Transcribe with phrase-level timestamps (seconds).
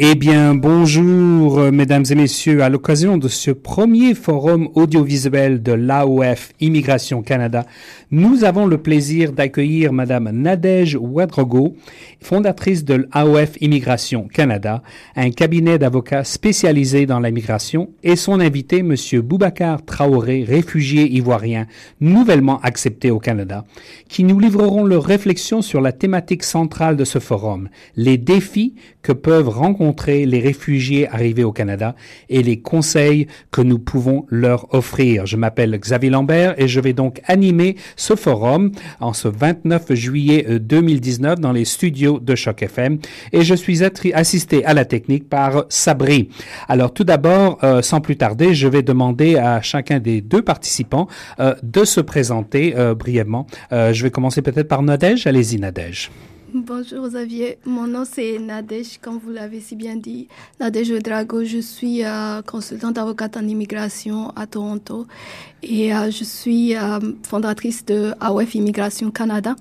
[0.00, 2.62] Eh bien, bonjour, euh, mesdames et messieurs.
[2.62, 7.66] À l'occasion de ce premier forum audiovisuel de l'AOF Immigration Canada,
[8.12, 11.74] nous avons le plaisir d'accueillir madame Nadège Ouadrogo,
[12.20, 14.84] fondatrice de l'AOF Immigration Canada,
[15.16, 21.66] un cabinet d'avocats spécialisé dans l'immigration, et son invité, monsieur Boubacar Traoré, réfugié ivoirien
[22.00, 23.64] nouvellement accepté au Canada,
[24.08, 29.10] qui nous livreront leurs réflexions sur la thématique centrale de ce forum, les défis que
[29.12, 29.87] peuvent rencontrer
[30.26, 31.94] les réfugiés arrivés au Canada
[32.28, 35.26] et les conseils que nous pouvons leur offrir.
[35.26, 40.58] Je m'appelle Xavier Lambert et je vais donc animer ce forum en ce 29 juillet
[40.60, 42.98] 2019 dans les studios de Choc FM
[43.32, 46.28] et je suis assisté à la technique par Sabri.
[46.68, 51.08] Alors tout d'abord, euh, sans plus tarder, je vais demander à chacun des deux participants
[51.40, 53.46] euh, de se présenter euh, brièvement.
[53.70, 55.26] je vais commencer peut-être par Nadège.
[55.26, 56.10] Allez-y Nadège.
[56.54, 60.28] Bonjour Xavier, mon nom c'est Nadège, comme vous l'avez si bien dit.
[60.58, 65.06] Nadège Drago, je suis euh, consultante avocate en immigration à Toronto
[65.62, 69.56] et euh, je suis euh, fondatrice de AOF Immigration Canada.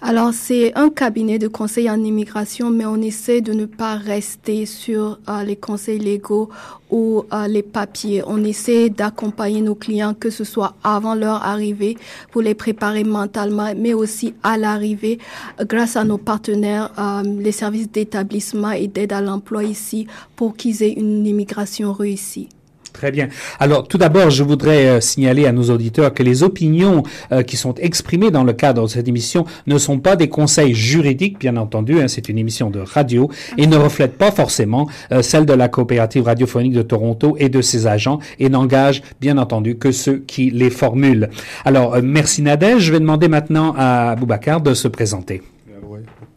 [0.00, 4.66] Alors c'est un cabinet de conseil en immigration, mais on essaie de ne pas rester
[4.66, 6.50] sur les conseils légaux
[6.90, 8.22] ou les papiers.
[8.26, 11.96] On essaie d'accompagner nos clients, que ce soit avant leur arrivée,
[12.32, 15.18] pour les préparer mentalement, mais aussi à l'arrivée,
[15.60, 16.90] grâce à nos partenaires,
[17.24, 22.48] les services d'établissement et d'aide à l'emploi ici, pour qu'ils aient une immigration réussie.
[22.94, 23.28] Très bien.
[23.58, 27.56] Alors, tout d'abord, je voudrais euh, signaler à nos auditeurs que les opinions euh, qui
[27.56, 31.56] sont exprimées dans le cadre de cette émission ne sont pas des conseils juridiques, bien
[31.56, 32.00] entendu.
[32.00, 33.28] Hein, c'est une émission de radio
[33.58, 37.60] et ne reflètent pas forcément euh, celle de la coopérative radiophonique de Toronto et de
[37.62, 41.30] ses agents et n'engagent, bien entendu, que ceux qui les formulent.
[41.64, 42.82] Alors, merci Nadège.
[42.82, 45.42] Je vais demander maintenant à Boubacar de se présenter.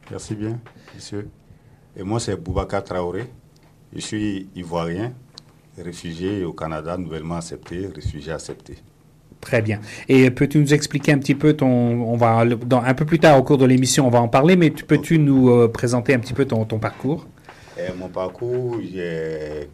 [0.09, 0.59] Merci bien,
[0.95, 1.27] monsieur.
[1.95, 3.25] Et moi, c'est Boubacar Traoré.
[3.93, 5.13] Je suis ivoirien,
[5.77, 8.77] réfugiés au Canada nouvellement acceptés, réfugiés acceptés.
[9.41, 9.79] Très bien.
[10.09, 13.37] Et peux-tu nous expliquer un petit peu ton, on va dans, un peu plus tard
[13.37, 16.33] au cours de l'émission, on va en parler, mais peux-tu nous euh, présenter un petit
[16.33, 17.27] peu ton, ton parcours?
[17.77, 19.69] Eh, Mon parcours, j'ai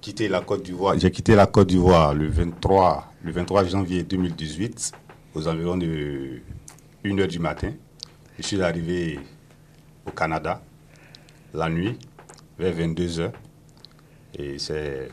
[0.00, 0.98] quitté la Côte d'Ivoire.
[0.98, 4.92] J'ai quitté la Côte d'Ivoire le 23, le 23 janvier 2018,
[5.34, 6.40] aux environs de
[7.04, 7.72] 1 heure du matin.
[8.38, 9.18] Je suis arrivé
[10.06, 10.62] au Canada
[11.54, 11.98] la nuit,
[12.58, 13.32] vers 22 heures.
[14.38, 15.08] Et c'est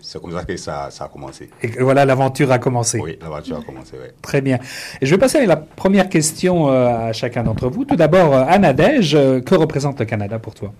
[0.00, 1.50] c'est comme ça que ça, ça, a commencé.
[1.62, 3.00] Et voilà, l'aventure a commencé.
[3.00, 4.08] Oui, l'aventure a commencé, oui.
[4.22, 4.58] Très bien.
[5.00, 7.84] Et je vais passer à la première question euh, à chacun d'entre vous.
[7.84, 10.72] Tout d'abord, euh, Anna Dej, euh, que représente le Canada pour toi?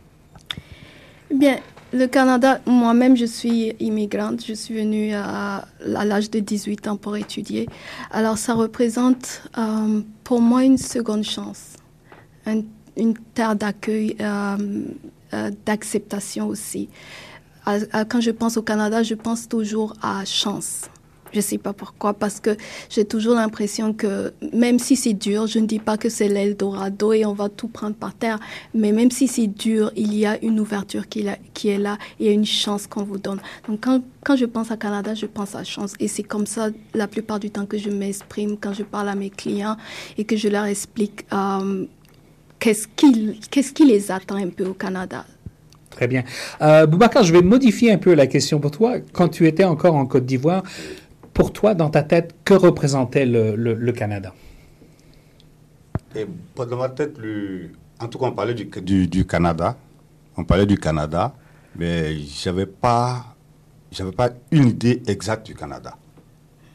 [1.35, 1.59] Bien,
[1.93, 4.45] le Canada, moi-même, je suis immigrante.
[4.47, 5.65] Je suis venue à,
[5.97, 7.69] à l'âge de 18 ans pour étudier.
[8.11, 9.43] Alors, ça représente
[10.25, 11.77] pour moi une seconde chance,
[12.97, 14.17] une terre d'accueil,
[15.67, 16.89] d'acceptation aussi
[18.09, 20.83] quand je pense au Canada, je pense toujours à chance.
[21.33, 22.57] Je ne sais pas pourquoi, parce que
[22.89, 27.13] j'ai toujours l'impression que même si c'est dur, je ne dis pas que c'est l'Eldorado
[27.13, 28.39] et on va tout prendre par terre,
[28.75, 32.47] mais même si c'est dur, il y a une ouverture qui, est là et une
[32.47, 33.41] chance qu'on vous donne.
[33.69, 33.87] Donc
[34.25, 37.41] quand, je pense à Canada, je pense à chance et c'est comme ça la plupart
[37.41, 39.77] du temps que je m'exprime quand je parle à mes clients
[40.17, 41.85] et que je leur explique euh,
[42.59, 42.89] qu'est-ce
[43.73, 45.25] qui les attend un peu au Canada.
[45.99, 46.23] Très bien.
[46.63, 49.01] Euh, Boubacar, je vais modifier un peu la question pour toi.
[49.13, 50.63] Quand tu étais encore en Côte d'Ivoire,
[51.35, 54.33] pour toi, dans ta tête, que représentait le, Canada?
[56.15, 57.19] Dans ma tête,
[57.99, 59.77] en tout cas, on parlait du, Canada.
[60.37, 61.35] On parlait du Canada,
[61.75, 63.35] mais je n'avais pas,
[64.17, 65.97] pas une idée exacte du Canada.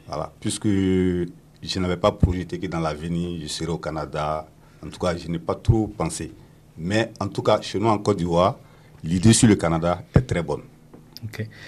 [0.06, 4.46] Voilà, puisque je n'avais pas projeté que dans l'avenir, je serais au Canada.
[4.84, 6.30] En tout cas, je n'ai pas trop pensé.
[6.76, 8.58] Mais en tout cas, chez nous en Côte d'Ivoire,
[9.04, 10.62] l'idée sur le Canada est très bonne.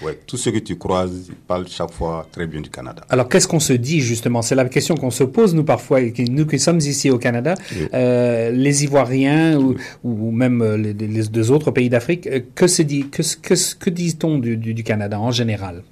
[0.03, 3.03] Ouais, tout ce que tu croises parlent chaque fois très bien du Canada.
[3.09, 4.41] Alors, qu'est-ce qu'on se dit justement?
[4.41, 5.99] C'est la question qu'on se pose, nous, parfois,
[6.29, 7.55] nous qui sommes ici au Canada,
[7.93, 9.59] euh, les Ivoiriens
[10.03, 10.93] ou, même euh, les,
[11.27, 15.19] deux autres pays d'Afrique, euh, que, se dit, que, que, que dit-on du, du, Canada
[15.19, 15.83] en général?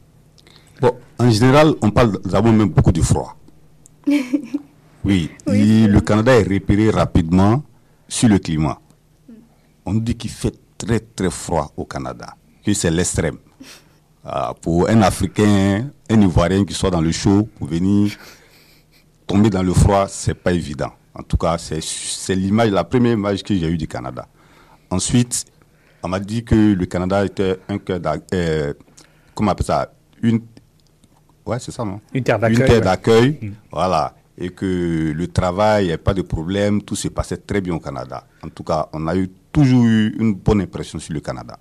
[0.81, 3.36] Bon, en général, on parle d'abord même beaucoup du froid.
[5.03, 7.63] oui, le Canada est repéré rapidement
[8.07, 8.80] sur le climat.
[9.86, 10.53] On dit qu'il fait
[10.86, 13.38] très très froid au Canada, que c'est l'extrême.
[14.24, 18.12] Ah, pour un Africain, un Ivoirien qui soit dans le chaud, pour venir
[19.28, 20.92] tomber dans le froid, c'est pas évident.
[21.14, 24.28] En tout cas, c'est l'image, la première image que j'ai eue du Canada.
[24.90, 25.46] Ensuite,
[26.04, 28.00] on m'a dit que le Canada était un cœur
[28.34, 28.74] euh,
[29.34, 29.92] comment on appelle ça?
[30.22, 30.42] Une.
[31.46, 32.02] Ouais, c'est ça, non?
[32.14, 32.60] Une terre d'accueil.
[32.60, 33.52] Une terre d'accueil, mm.
[33.72, 34.16] voilà.
[34.38, 37.76] Et que le travail, il n'y a pas de problème, tout se passait très bien
[37.76, 38.26] au Canada.
[38.45, 41.57] En tout cas, on a eu toujours eu une bonne impression sur le Canada.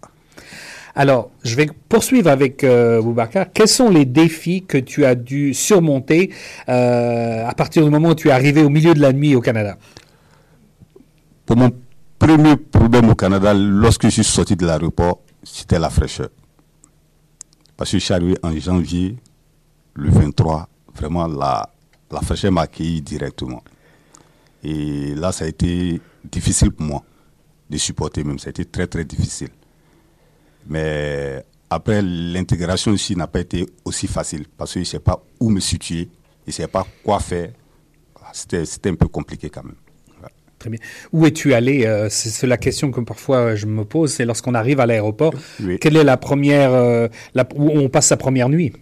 [0.94, 3.46] Alors, je vais poursuivre avec euh, Boubacar.
[3.52, 6.30] Quels sont les défis que tu as dû surmonter
[6.68, 9.40] euh, à partir du moment où tu es arrivé au milieu de la nuit au
[9.40, 9.76] Canada?
[11.46, 11.72] Pour mon
[12.18, 16.28] premier problème au Canada, lorsque je suis sorti de l'aéroport, c'était la fraîcheur.
[17.76, 19.16] Parce que je suis arrivé en janvier,
[19.94, 21.68] le 23, vraiment la,
[22.12, 23.64] la fraîcheur m'a accueilli directement.
[24.62, 27.02] Et là, ça a été difficile pour moi
[27.70, 28.38] de supporter même.
[28.38, 29.48] Ça a été très, très difficile.
[30.68, 35.22] Mais après, l'intégration ici n'a pas été aussi facile parce que je ne sais pas
[35.40, 36.08] où me situer,
[36.46, 37.50] je ne sais pas quoi faire.
[38.32, 39.76] C'était un peu compliqué quand même.
[40.58, 40.80] Très bien.
[41.12, 44.12] Où es-tu allé euh, C'est la question que parfois je me pose.
[44.12, 45.34] C'est lorsqu'on arrive à l'aéroport.
[45.80, 47.08] Quelle est la première, euh,
[47.54, 48.72] où on passe sa première nuit?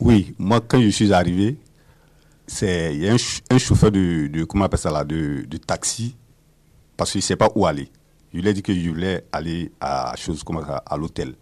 [0.00, 1.56] Oui, moi quand je suis arrivé,
[2.46, 3.14] c'est il y a
[3.50, 6.16] un, chauffeur de, de, comment on appelle ça là, de, de taxi
[6.96, 7.88] parce qu'il ne sait pas où aller.
[8.32, 11.34] Je lui ai dit que je voulais aller à, à l'hôtel.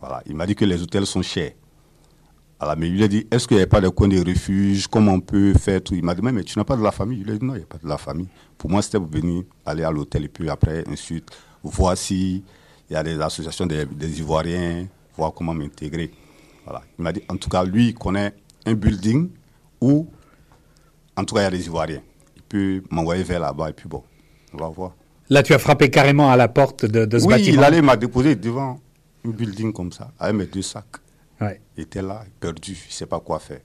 [0.00, 0.22] Voilà.
[0.26, 1.52] Il m'a dit que les hôtels sont chers.
[2.78, 4.86] Mais je lui ai dit, est-ce qu'il n'y a pas de coin de refuge?
[4.86, 5.94] Comment on peut faire tout?
[5.94, 7.54] Il m'a dit, mais tu n'as pas de la famille Je lui ai dit, non,
[7.54, 8.28] il n'y a pas de la famille.
[8.56, 11.30] Pour moi, c'était pour venir aller à l'hôtel et puis après, ensuite,
[11.62, 12.42] voir s'il
[12.90, 16.10] y a des associations des, Ivoiriens, voir comment m'intégrer.
[16.64, 16.82] Voilà.
[16.98, 18.34] Il m'a dit, en tout cas, lui, il connaît
[18.64, 19.28] un building
[19.82, 20.08] où,
[21.14, 22.02] en tout cas, il y a des Ivoiriens.
[22.36, 24.02] Il peut m'envoyer vers là-bas et puis bon,
[25.28, 27.48] Là, tu as frappé carrément à la porte de, de ce bâtiment.
[27.48, 28.80] Oui, il allait m'a déposé devant
[29.24, 30.84] un building comme ça, avec mes deux sacs.
[31.40, 31.60] Ouais.
[31.76, 33.60] Il était là, perdu, je ne sais pas quoi faire.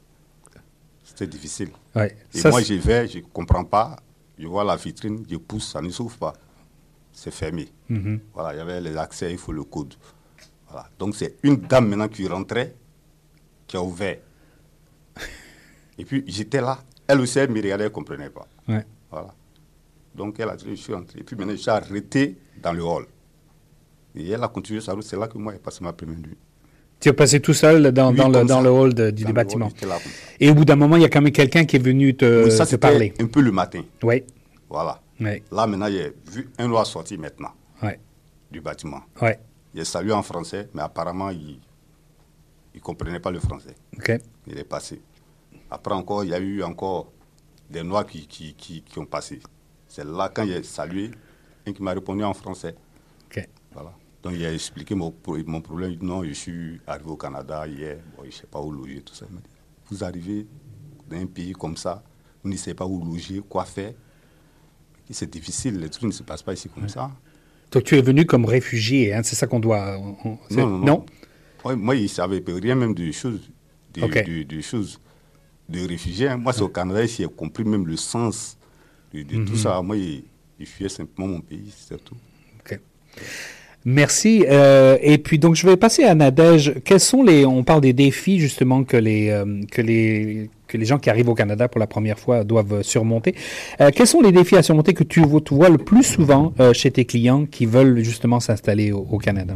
[1.03, 1.69] C'était difficile.
[1.95, 2.15] Ouais.
[2.33, 3.97] Et moi, je vais, je ne comprends pas.
[4.39, 6.33] Je vois la vitrine, je pousse, ça ne s'ouvre pas.
[7.11, 7.69] C'est fermé.
[7.89, 8.19] Mm-hmm.
[8.33, 9.93] Voilà, il y avait les accès, il faut le code.
[10.69, 10.89] Voilà.
[10.97, 12.73] Donc, c'est une dame maintenant qui rentrait,
[13.67, 14.17] qui a ouvert.
[15.97, 16.79] Et puis, j'étais là.
[17.07, 18.47] Elle aussi, elle me regardait, elle ne comprenait pas.
[18.67, 18.85] Ouais.
[19.11, 19.33] Voilà.
[20.15, 21.19] Donc elle a dit, je suis entré.
[21.19, 23.05] Et puis maintenant, je suis arrêté dans le hall.
[24.15, 25.03] Et elle a continué sa route.
[25.03, 26.37] C'est là que moi, j'ai passé ma première nuit.
[26.99, 29.69] Tu es passé tout seul dans, dans, le, dans le, hall du bâtiment.
[30.39, 32.45] Et au bout d'un moment, il y a quand même quelqu'un qui est venu te,
[32.45, 33.13] oui, ça, te parler.
[33.19, 33.81] un peu le matin.
[34.03, 34.23] Oui.
[34.69, 35.01] Voilà.
[35.19, 35.41] Oui.
[35.51, 37.93] Là, maintenant, j'ai vu un noir sortir maintenant oui.
[38.51, 39.01] du bâtiment.
[39.21, 39.31] Oui.
[39.73, 41.59] Il a salué en français, mais apparemment, il
[42.75, 43.75] ne comprenait pas le français.
[43.97, 44.11] OK.
[44.47, 45.01] Il est passé.
[45.71, 47.11] Après encore, il y a eu encore
[47.69, 49.39] des noirs qui, qui, qui, qui ont passé.
[49.91, 51.11] C'est là, quand j'ai salué,
[51.67, 52.75] un qui m'a répondu en français.
[53.73, 53.91] Voilà.
[54.23, 55.13] Donc, il a expliqué mon,
[55.45, 55.97] mon problème.
[56.01, 57.97] Non, je suis arrivé au Canada hier.
[58.15, 59.25] Bon, je ne sais pas où loger, tout ça.
[59.29, 59.49] Il m'a dit,
[59.89, 60.47] vous arrivez
[61.09, 62.01] dans un pays comme ça,
[62.41, 63.91] vous ne savez pas où loger, quoi faire.
[65.09, 67.11] C'est difficile, les trucs ne se passent pas ici comme ça.
[67.71, 69.97] Donc, tu es venu comme réfugié, hein, c'est ça qu'on doit.
[69.97, 71.05] non, non, non.
[71.75, 73.51] moi, je ne savais rien même des choses.
[73.93, 75.01] Des, choses
[75.67, 76.29] de réfugiés.
[76.29, 76.37] Hein.
[76.37, 78.57] Moi, c'est au Canada, j'ai compris même le sens
[79.13, 79.55] de, tout mhm.
[79.55, 79.81] ça.
[79.81, 79.97] Moi,
[80.59, 82.15] je, fuyais simplement mon pays, c'est tout.
[82.59, 82.79] Ok.
[83.83, 84.45] Merci.
[84.47, 86.75] Euh, et puis donc je vais passer à Nadège.
[86.85, 90.85] Quels sont les On parle des défis justement que les euh, que les que les
[90.85, 93.33] gens qui arrivent au Canada pour la première fois doivent surmonter.
[93.81, 97.05] Euh, quels sont les défis à surmonter que tu vois, le plus souvent chez tes
[97.05, 99.55] clients qui veulent justement s'installer au Canada?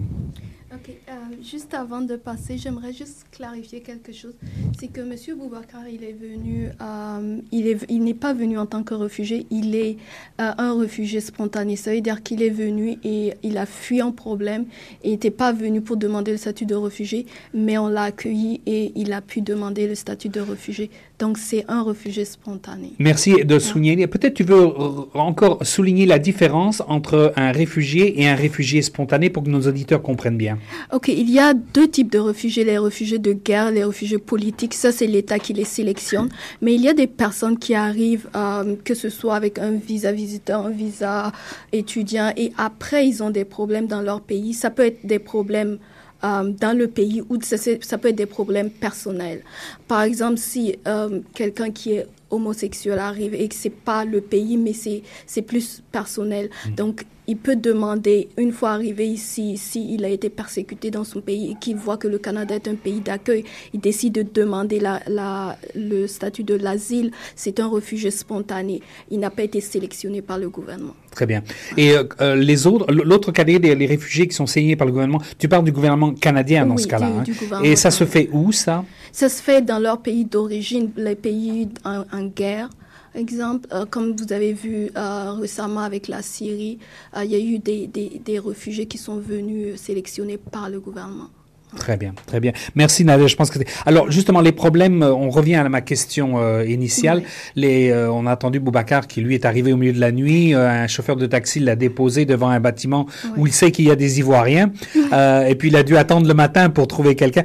[1.45, 4.33] Juste avant de passer, j'aimerais juste clarifier quelque chose.
[4.77, 5.37] C'est que M.
[5.37, 9.45] Boubacar, il est venu, euh, il est, il n'est pas venu en tant que réfugié,
[9.51, 9.97] il est
[10.41, 11.75] euh, un réfugié spontané.
[11.75, 14.65] Ça veut dire qu'il est venu et il a fui un problème
[15.03, 18.91] et n'était pas venu pour demander le statut de réfugié, mais on l'a accueilli et
[18.95, 20.89] il a pu demander le statut de réfugié.
[21.19, 22.93] Donc c'est un réfugié spontané.
[22.99, 24.05] Merci de souligner.
[24.07, 24.67] Peut-être tu veux
[25.13, 30.01] encore souligner la différence entre un réfugié et un réfugié spontané pour que nos auditeurs
[30.01, 30.57] comprennent bien.
[30.91, 34.73] Ok, il y a deux types de réfugiés, les réfugiés de guerre, les réfugiés politiques.
[34.73, 36.29] Ça c'est l'État qui les sélectionne.
[36.61, 40.11] Mais il y a des personnes qui arrivent, euh, que ce soit avec un visa
[40.11, 41.31] visiteur, un visa
[41.71, 44.53] étudiant, et après ils ont des problèmes dans leur pays.
[44.53, 45.77] Ça peut être des problèmes
[46.23, 49.43] euh, dans le pays où ça, ça, peut être des problèmes personnels.
[49.87, 54.57] Par exemple, si euh, quelqu'un qui est homosexuel arrive et que c'est pas le pays,
[54.57, 56.49] mais c'est plus personnel.
[56.67, 56.75] Mm.
[56.75, 61.51] Donc, il peut demander, une fois arrivé ici, s'il a été persécuté dans son pays
[61.51, 65.01] et qu'il voit que le Canada est un pays d'accueil, il décide de demander la,
[65.07, 67.11] la, le statut de l'asile.
[67.35, 68.81] C'est un refuge spontané.
[69.09, 70.95] Il n'a pas été sélectionné par le gouvernement.
[71.11, 71.41] Très bien.
[71.77, 75.21] Et euh, euh, les autres, l'autre catégorie des réfugiés qui sont signés par le gouvernement,
[75.39, 77.07] tu parles du gouvernement canadien dans ce cas-là.
[77.07, 77.61] Hein?
[77.63, 78.83] Et ça se fait où, ça?
[79.11, 82.69] Ça se fait dans leur pays d'origine, les pays en, en guerre.
[83.15, 86.79] Exemple, euh, comme vous avez vu euh, récemment avec la Syrie,
[87.15, 90.81] euh, il y a eu des, des, des, réfugiés qui sont venus sélectionnés par le
[90.81, 91.29] gouvernement.
[91.75, 92.53] Très bien, très bien.
[92.75, 93.27] Merci Nadia.
[93.27, 95.03] Je pense que alors justement les problèmes.
[95.03, 97.23] Euh, on revient à ma question euh, initiale.
[97.55, 100.53] Les, euh, on a entendu Boubacar qui lui est arrivé au milieu de la nuit.
[100.53, 103.07] un chauffeur de taxi l'a déposé devant un bâtiment
[103.37, 104.71] où il sait qu'il y a des Ivoiriens.
[104.95, 107.43] et puis il a dû attendre le matin pour trouver quelqu'un.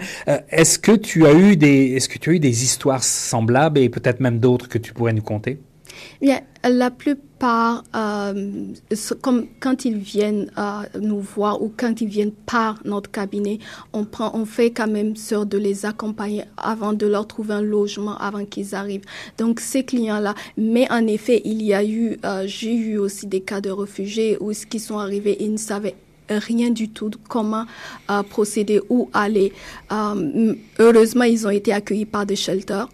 [0.50, 3.88] est-ce que tu as eu des, est-ce que tu as eu des histoires semblables et
[3.88, 5.58] peut-être même d'autres que tu pourrais nous conter?
[6.20, 8.66] Bien, la plupart, euh,
[9.22, 13.58] comme quand ils viennent euh, nous voir ou quand ils viennent par notre cabinet,
[13.92, 17.62] on prend, on fait quand même sûr de les accompagner avant de leur trouver un
[17.62, 19.04] logement avant qu'ils arrivent.
[19.38, 23.40] Donc ces clients-là, mais en effet, il y a eu, euh, j'ai eu aussi des
[23.40, 25.96] cas de réfugiés où ce qui sont arrivés, ils ne savaient
[26.28, 27.64] rien du tout de comment
[28.28, 29.52] procéder, où aller.
[30.78, 32.88] Heureusement, ils ont été accueillis par des shelters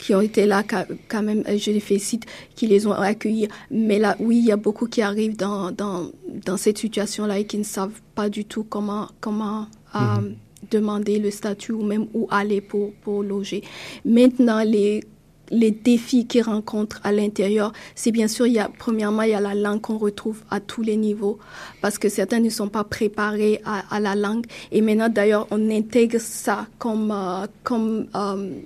[0.00, 0.62] qui ont été là
[1.08, 3.48] quand même, je les félicite, qui les ont accueillis.
[3.70, 6.10] Mais là, oui, il y a beaucoup qui arrivent dans, dans,
[6.46, 10.34] dans cette situation-là et qui ne savent pas du tout comment, comment euh, mhm.
[10.70, 13.62] demander le statut ou même où aller pour, pour loger.
[14.04, 15.04] Maintenant, les
[15.52, 19.34] les défis qu'ils rencontrent à l'intérieur, c'est bien sûr, il y a, premièrement, il y
[19.34, 21.40] a la langue qu'on retrouve à tous les niveaux,
[21.80, 24.46] parce que certains ne sont pas préparés à, à la langue.
[24.70, 28.60] Et maintenant, d'ailleurs, on intègre ça comme, euh, comme euh,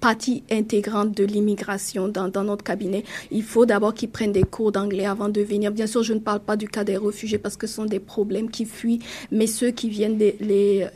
[0.00, 3.04] partie intégrante de l'immigration dans, dans, notre cabinet.
[3.30, 5.72] Il faut d'abord qu'ils prennent des cours d'anglais avant de venir.
[5.72, 8.00] Bien sûr, je ne parle pas du cas des réfugiés parce que ce sont des
[8.00, 9.00] problèmes qui fuient,
[9.30, 10.36] mais ceux qui viennent les,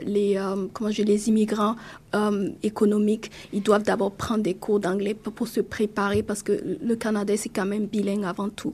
[0.04, 1.76] les, euh, comment je, les immigrants
[2.14, 6.52] euh, économiques, ils doivent d'abord prendre des cours d'anglais pour, pour, se préparer parce que
[6.82, 8.72] le Canada, c'est quand même bilingue avant tout.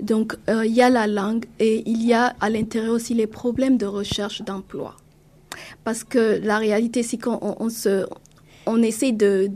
[0.00, 3.26] Donc, euh, il y a la langue et il y a à l'intérieur aussi les
[3.26, 4.96] problèmes de recherche d'emploi
[5.84, 8.06] parce que la réalité, c'est qu'on on se,
[8.66, 9.50] on essaie de,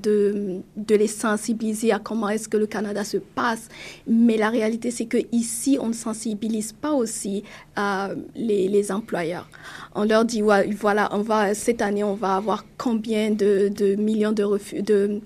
[0.89, 3.69] les sensibiliser à comment est-ce que le Canada se passe,
[4.07, 7.43] mais la réalité, c'est que ici, on ne sensibilise pas aussi
[7.79, 9.49] euh, les, les, employeurs.
[9.95, 14.33] On leur dit, voilà, on va, cette année, on va avoir combien de, de millions
[14.33, 15.21] de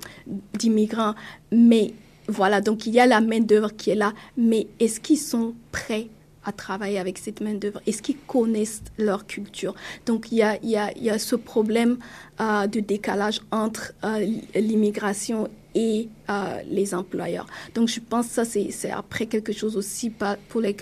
[0.58, 1.14] d'immigrants,
[1.52, 1.92] mais
[2.28, 6.08] voilà, donc il y a la main-d'œuvre qui est là, mais est-ce qu'ils sont prêts
[6.44, 9.74] à travailler avec cette main-d'œuvre Est-ce qu'ils connaissent leur culture
[10.06, 11.98] Donc, il y a, y a, y a ce problème
[12.40, 14.24] euh, de décalage entre euh,
[14.54, 17.46] l'immigration et euh, les employeurs.
[17.74, 20.10] Donc, je pense que ça, c'est après quelque chose aussi
[20.48, 20.76] pour les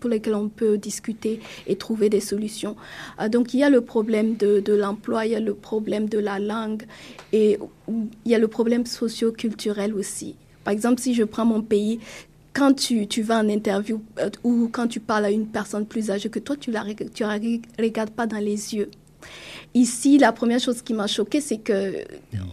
[0.00, 2.76] pour lesquels on peut discuter et trouver des solutions.
[3.30, 6.18] donc il y a le problème de, de l'emploi, il y a le problème de
[6.18, 6.82] la langue
[7.32, 10.36] et il y a le problème socio-culturel aussi.
[10.64, 12.00] Par exemple, si je prends mon pays,
[12.52, 16.10] quand tu, tu vas en interview euh, ou quand tu parles à une personne plus
[16.10, 17.38] âgée que toi, tu la tu la
[17.78, 18.90] regardes pas dans les yeux.
[19.72, 22.04] Ici, la première chose qui m'a choquée, c'est que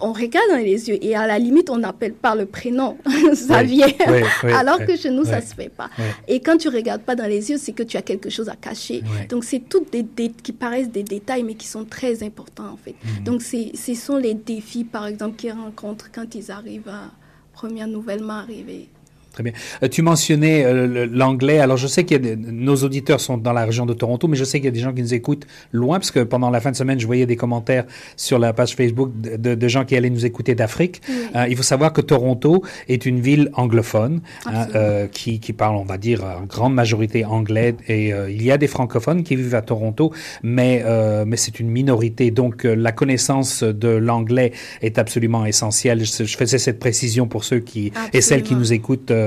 [0.01, 2.97] on regarde dans les yeux et à la limite, on appelle par le prénom,
[3.33, 3.87] ça vient.
[4.43, 5.89] Alors que chez nous, ça se fait pas.
[6.27, 8.55] Et quand tu regardes pas dans les yeux, c'est que tu as quelque chose à
[8.55, 9.01] cacher.
[9.29, 12.77] Donc, c'est toutes des, des, qui paraissent des détails, mais qui sont très importants, en
[12.77, 12.95] fait.
[13.03, 13.23] Mhm.
[13.23, 17.11] Donc, ce sont les défis, par exemple, qu'ils rencontrent quand ils arrivent à
[17.53, 18.89] première nouvellement arrivés
[19.37, 19.53] Très bien.
[19.83, 21.59] Euh, tu mentionnais euh, l'anglais.
[21.59, 24.57] Alors, je sais que nos auditeurs sont dans la région de Toronto, mais je sais
[24.57, 26.75] qu'il y a des gens qui nous écoutent loin, parce que pendant la fin de
[26.75, 30.25] semaine, je voyais des commentaires sur la page Facebook de, de gens qui allaient nous
[30.25, 31.03] écouter d'Afrique.
[31.35, 35.85] Euh, il faut savoir que Toronto est une ville anglophone hein, qui, qui, parle, on
[35.85, 37.75] va dire, en grande majorité anglais.
[37.87, 40.83] Et il y a des francophones qui vivent à Toronto, mais,
[41.27, 42.31] mais c'est une minorité.
[42.31, 44.51] Donc, la connaissance de l'anglais
[44.81, 46.03] est absolument essentielle.
[46.03, 49.26] Je, je, faisais cette précision pour ceux qui et celles qui nous écoutent euh,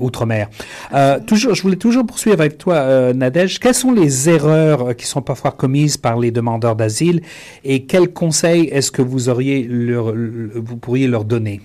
[0.00, 0.48] outre-mer.
[0.94, 3.58] Euh, toujours, je voulais toujours poursuivre avec toi, Nadège.
[3.58, 7.22] Quelles sont les erreurs qui sont parfois commises par les demandeurs d'asile
[7.64, 11.60] et quels conseils est-ce que vous auriez vous pourriez leur donner?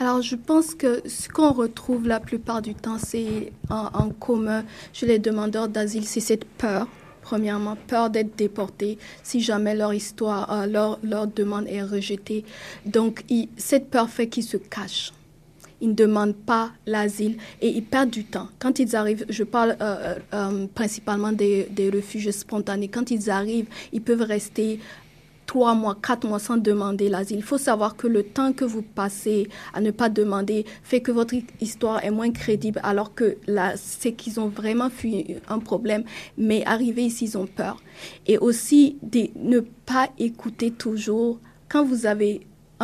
[0.00, 5.06] Alors, je pense que ce qu'on retrouve la plupart du temps, c'est en, commun chez
[5.06, 6.88] les demandeurs d'asile, c'est cette peur.
[7.22, 12.44] Premièrement, peur d'être déportés si jamais leur histoire, leur demande est rejetée.
[12.84, 13.24] Donc,
[13.56, 15.12] cette peur fait qu'ils se cachent
[15.84, 18.48] ils ne demandent pas l'asile et ils perdent du temps.
[18.58, 23.28] Quand ils arrivent, je parle euh, euh, euh, principalement des, des refuges spontanés, quand ils
[23.28, 24.80] arrivent, ils peuvent rester
[25.44, 27.36] trois mois, quatre mois sans demander l'asile.
[27.36, 31.12] Il faut savoir que le temps que vous passez à ne pas demander fait que
[31.12, 33.36] votre histoire est moins crédible, alors que
[33.76, 36.04] c'est qu'ils ont vraiment fui un problème,
[36.38, 37.76] mais arriver ici, ils ont peur.
[38.26, 41.38] Et aussi, de ne pas écouter toujours
[41.68, 42.40] quand vous avez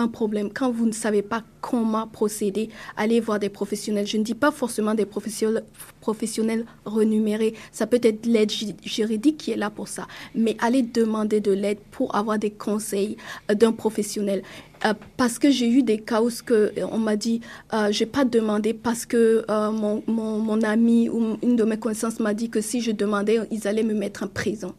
[0.09, 4.07] problème, quand vous ne savez pas comment procéder, allez voir des professionnels.
[4.07, 5.65] Je ne dis pas forcément des professionnels,
[6.01, 7.55] professionnels renumérés.
[7.73, 8.51] Ça peut être l'aide
[8.85, 10.07] juridique qui est là pour ça.
[10.35, 13.17] Mais allez demander de l'aide pour avoir des conseils
[13.51, 14.43] euh, d'un professionnel.
[14.85, 17.41] Euh, parce que j'ai eu des cas où que, euh, on m'a dit,
[17.75, 22.21] euh, j'ai pas demandé parce que mon, mon, mon ami ou une de mes connaissances
[22.21, 24.75] m'a dit que si je demandais, ils allaient me mettre en prison.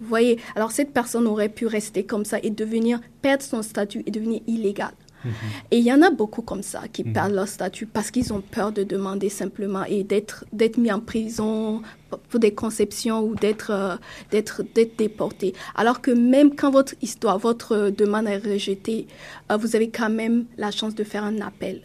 [0.00, 4.02] Vous voyez, alors cette personne aurait pu rester comme ça et devenir, perdre son statut
[4.06, 4.92] et devenir illégal.
[5.24, 5.32] Mhm.
[5.70, 7.12] Et il y en a beaucoup comme ça qui mhm.
[7.12, 11.00] perdent leur statut parce qu'ils ont peur de demander simplement et d'être d'être mis en
[11.00, 11.82] prison
[12.28, 13.96] pour des conceptions ou d'être euh,
[14.30, 15.54] d'être d'être déporté.
[15.74, 19.06] Alors que même quand votre histoire, votre demande est rejetée,
[19.50, 21.82] euh, vous avez quand même la chance de faire un appel.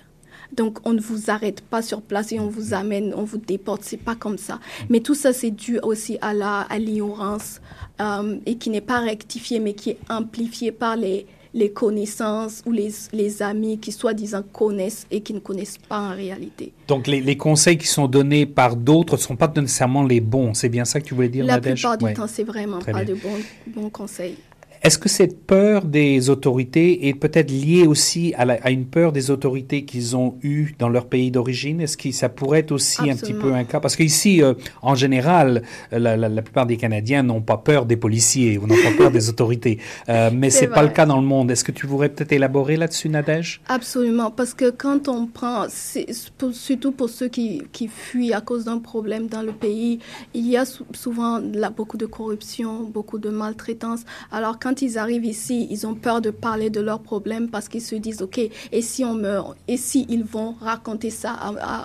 [0.56, 3.84] Donc, on ne vous arrête pas sur place et on vous amène, on vous déporte.
[3.84, 4.60] C'est pas comme ça.
[4.90, 7.62] Mais tout ça, c'est dû aussi à la, à l'ignorance
[8.02, 12.72] euh, et qui n'est pas rectifié, mais qui est amplifié par les, les connaissances ou
[12.72, 16.74] les, les amis qui soi-disant connaissent et qui ne connaissent pas en réalité.
[16.88, 20.54] Donc les, les conseils qui sont donnés par d'autres ne sont pas nécessairement les bons,
[20.54, 23.14] c'est bien ça que tu voulais dire La plupart du temps, c'est vraiment pas de
[23.14, 24.38] bons, bons conseils.
[24.84, 29.86] Est-ce que cette peur des autorités est peut-être liée aussi à, une peur des autorités
[29.86, 31.80] qu'ils ont eues dans leur pays d'origine?
[31.80, 33.80] Est-ce que ça pourrait être aussi un petit peu un cas?
[33.80, 35.64] Parce qu'ici, euh, en général,
[35.94, 39.80] la, plupart des Canadiens n'ont pas peur des policiers ou n'ont pas peur des autorités.
[40.10, 41.50] Euh, mais c'est pas le cas dans le monde.
[41.50, 43.62] Est-ce que tu voudrais peut-être élaborer là-dessus, Nadège?
[43.70, 48.80] Absolument, parce que quand on prend, surtout pour ceux qui, qui fuient à cause d'un
[48.80, 50.00] problème dans le pays,
[50.34, 54.02] il y a souvent là, beaucoup de corruption, beaucoup de maltraitance.
[54.32, 57.70] Alors quand quand ils arrivent ici, ils ont peur de parler de leurs problèmes parce
[57.70, 61.38] qu'ils se disent, OK, et si on meurt Et si ils vont raconter ça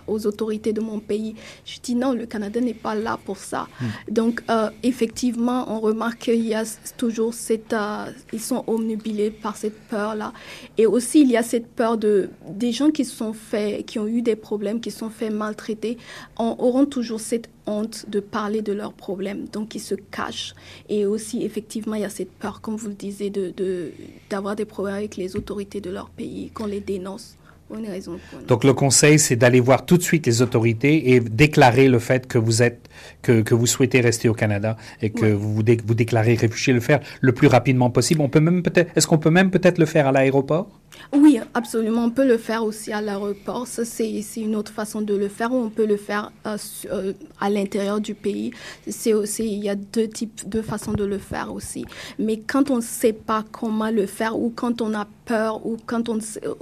[0.07, 1.35] aux autorités de mon pays?
[1.67, 3.69] Je dis non, le Canada n'est pas là pour ça.
[3.81, 3.85] Hmm.
[4.11, 6.65] Donc, euh, effectivement, on remarque qu'il y a
[6.97, 7.75] toujours cette...
[7.75, 10.33] Euh, ils sont omnubilés par cette peur-là.
[10.79, 12.31] Et aussi, il y a cette peur de...
[12.49, 15.99] Des gens qui sont faits, qui ont eu des problèmes, qui sont faits maltraités,
[16.39, 20.55] auront toujours cette honte de parler de leurs problèmes, donc ils se cachent.
[20.89, 23.93] Et aussi, effectivement, il y a cette peur, comme vous le disiez, de,
[24.31, 27.38] d'avoir des problèmes avec les autorités de leur pays, qu'on les dénonce.
[27.71, 31.99] Raison donc le conseil, c'est d'aller voir tout de suite les autorités et déclarer le
[31.99, 32.89] fait que vous êtes,
[33.21, 37.01] que, que vous souhaitez rester au Canada et que vous, vous déclarez réfugié, le faire
[37.21, 38.23] le plus rapidement possible.
[38.23, 40.69] On peut même peut-être, est-ce qu'on peut même peut-être le faire à l'aéroport?
[41.13, 42.05] Oui, absolument.
[42.05, 43.67] On peut le faire aussi à l'aéroport.
[43.67, 45.53] C'est une autre façon de le faire.
[45.53, 46.57] Ou on peut le faire euh,
[46.91, 48.53] euh, à l'intérieur du pays.
[48.89, 51.85] C'est aussi, il y a deux types, de façons de le faire aussi.
[52.19, 55.77] Mais quand on ne sait pas comment le faire ou quand on a peur ou
[55.87, 56.55] quand on sait, euh,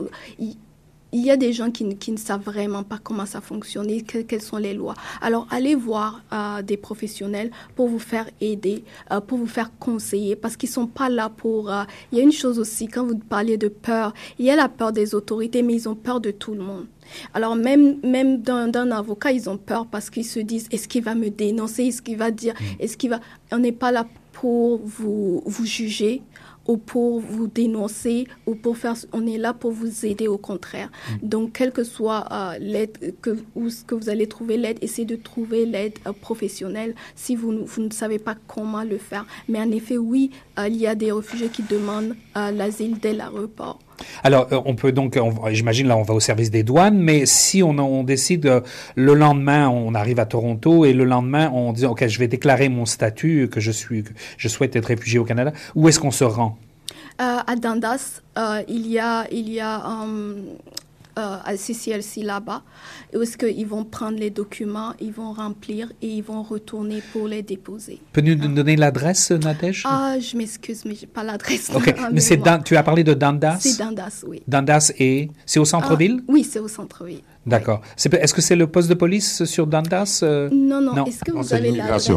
[1.12, 4.42] il y a des gens qui, ne savent vraiment pas comment ça fonctionne et quelles
[4.42, 4.94] sont les lois.
[5.20, 10.36] Alors, allez voir euh, des professionnels pour vous faire aider, euh, pour vous faire conseiller,
[10.36, 11.70] parce qu'ils ne sont pas là pour...
[11.70, 14.56] Euh, il y a une chose aussi, quand vous parlez de peur, il y a
[14.56, 16.86] la peur des autorités, mais ils ont peur de tout le monde.
[17.34, 21.14] Alors même, même d'un avocat, ils ont peur parce qu'ils se disent, est-ce qu'il va
[21.14, 22.82] me dénoncer, est-ce qu'il va dire, mm.
[22.82, 23.20] est-ce qu'il va...
[23.52, 26.22] On n'est pas là pour vous, vous juger,
[26.68, 28.94] ou pour vous dénoncer ou pour faire.
[29.12, 30.90] On est là pour vous aider au contraire.
[31.22, 31.28] Mm.
[31.28, 35.06] Donc, quelle que soit euh, l'aide que, ou ce que vous allez trouver l'aide, essayez
[35.06, 39.26] de trouver l'aide euh, professionnelle si vous, vous, ne savez pas comment le faire.
[39.48, 43.78] Mais en effet, oui, euh, il y a des réfugiés qui demandent l'asile dès l'aéroport.
[44.22, 45.18] Alors, on peut donc,
[45.50, 48.62] j'imagine là, on va au service des douanes, mais si on, décide
[48.94, 52.68] le lendemain, on arrive à Toronto et le lendemain, on dit, ok, je vais déclarer
[52.68, 54.04] mon statut que je suis,
[54.38, 55.52] souhaite être réfugié au Canada.
[55.74, 56.58] Où est-ce qu'on se rend?
[57.20, 59.26] Euh, à Dundas, euh, il y a
[61.18, 62.62] euh, à CCLC là-bas,
[63.14, 67.26] où est-ce qu'ils vont prendre les documents, ils vont remplir et ils vont retourner pour
[67.26, 68.00] les déposer.
[68.12, 69.82] Peux-tu nous donner l'adresse, Nadège?
[69.86, 71.70] Ah, je m'excuse, mais j'ai pas l'adresse.
[71.74, 74.42] Ok, mais c'est tu as parlé de Dundas C'est Dundas, oui.
[74.46, 76.18] Dundas et c'est au centre-ville?
[76.20, 77.22] Ah, Oui, c'est au centre-ville.
[77.46, 77.80] D'accord.
[77.96, 81.04] Est-ce que c'est le poste de police sur Dundas Non, non.
[81.04, 82.10] Est-ce que vous avez l'adresse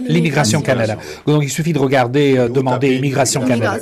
[0.00, 0.96] L'immigration Canada.
[1.26, 3.78] Donc il suffit de regarder, euh, demander Immigration Canada.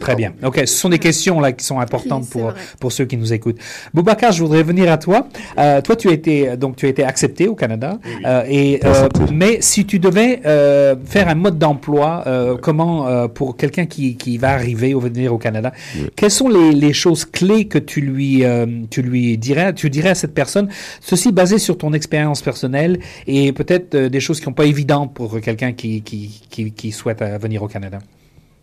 [0.00, 0.34] Très bien.
[0.44, 3.58] Ok, ce sont des questions là qui sont importantes pour pour ceux qui nous écoutent.
[3.94, 5.28] Boubacar, je voudrais venir à toi.
[5.58, 7.98] Euh, toi, tu as été donc tu as été accepté au Canada.
[8.24, 13.56] Euh, et euh, mais si tu devais euh, faire un mode d'emploi, euh, comment pour
[13.56, 15.72] quelqu'un qui qui va arriver ou venir au Canada,
[16.16, 18.44] quelles sont les les choses clés que tu lui
[18.90, 19.72] tu lui dirais?
[19.74, 20.68] Tu dirais à cette personne,
[21.00, 25.40] ceci basé sur ton expérience personnelle et peut-être des choses qui sont pas évidentes pour
[25.40, 27.98] quelqu'un qui, qui, qui, souhaite euh, venir au Canada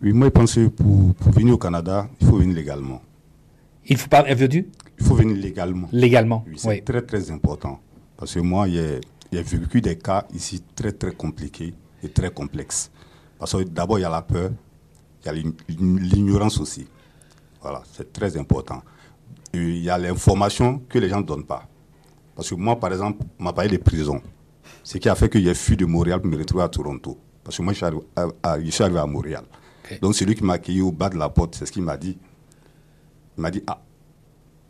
[0.02, 3.02] Oui, moi, je pense que pour, pour, venir au Canada, il faut venir légalement.
[3.86, 4.66] Il faut pas Il
[5.00, 5.88] faut venir légalement.
[5.92, 6.54] Légalement, oui.
[6.56, 7.80] C'est très, très important.
[8.16, 12.90] Parce que moi, a vécu des cas ici très, très compliqués et très complexes.
[13.38, 14.50] Parce que d'abord, il y a la peur,
[15.22, 15.32] il y a
[15.68, 16.86] l'ignorance aussi.
[17.60, 18.82] Voilà, c'est très important.
[19.54, 21.68] Il y a l'information que les gens ne donnent pas.
[22.34, 24.20] Parce que moi, par exemple, on m'a parlé des prisons.
[24.82, 27.18] Ce qui a fait que j'ai fui de Montréal pour me retrouver à Toronto.
[27.42, 29.44] Parce que moi, je suis arrivé à, Montréal.
[30.00, 32.18] Donc, celui qui m'a accueilli au bas de la porte, c'est ce qu'il m'a dit.
[33.36, 33.80] Il m'a dit Ah,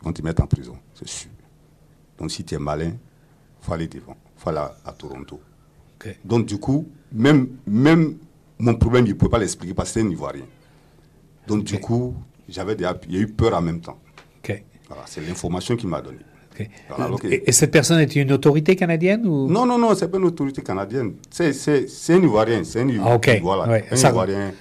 [0.00, 1.30] ils vont te mettre en prison, c'est sûr.
[2.18, 5.40] Donc, si tu es malin, il faut aller devant, il faut aller à, Toronto.
[6.24, 8.18] Donc, du coup, même, même
[8.58, 10.44] mon problème, il ne pouvait pas l'expliquer parce que c'est un Ivoirien.
[11.46, 12.14] Donc, du coup,
[12.48, 13.98] j'avais il y a eu peur en même temps.
[14.88, 16.18] Voilà, c'est l'information qu'il m'a donnée.
[17.24, 19.48] et, cette personne était une autorité canadienne ou?
[19.48, 21.14] Non, non, non, c'est pas une autorité canadienne.
[21.30, 21.50] C'est
[22.10, 22.62] un Ivoirien.
[22.64, 24.52] C'est un, ah, voilà, un ça, Ivoirien.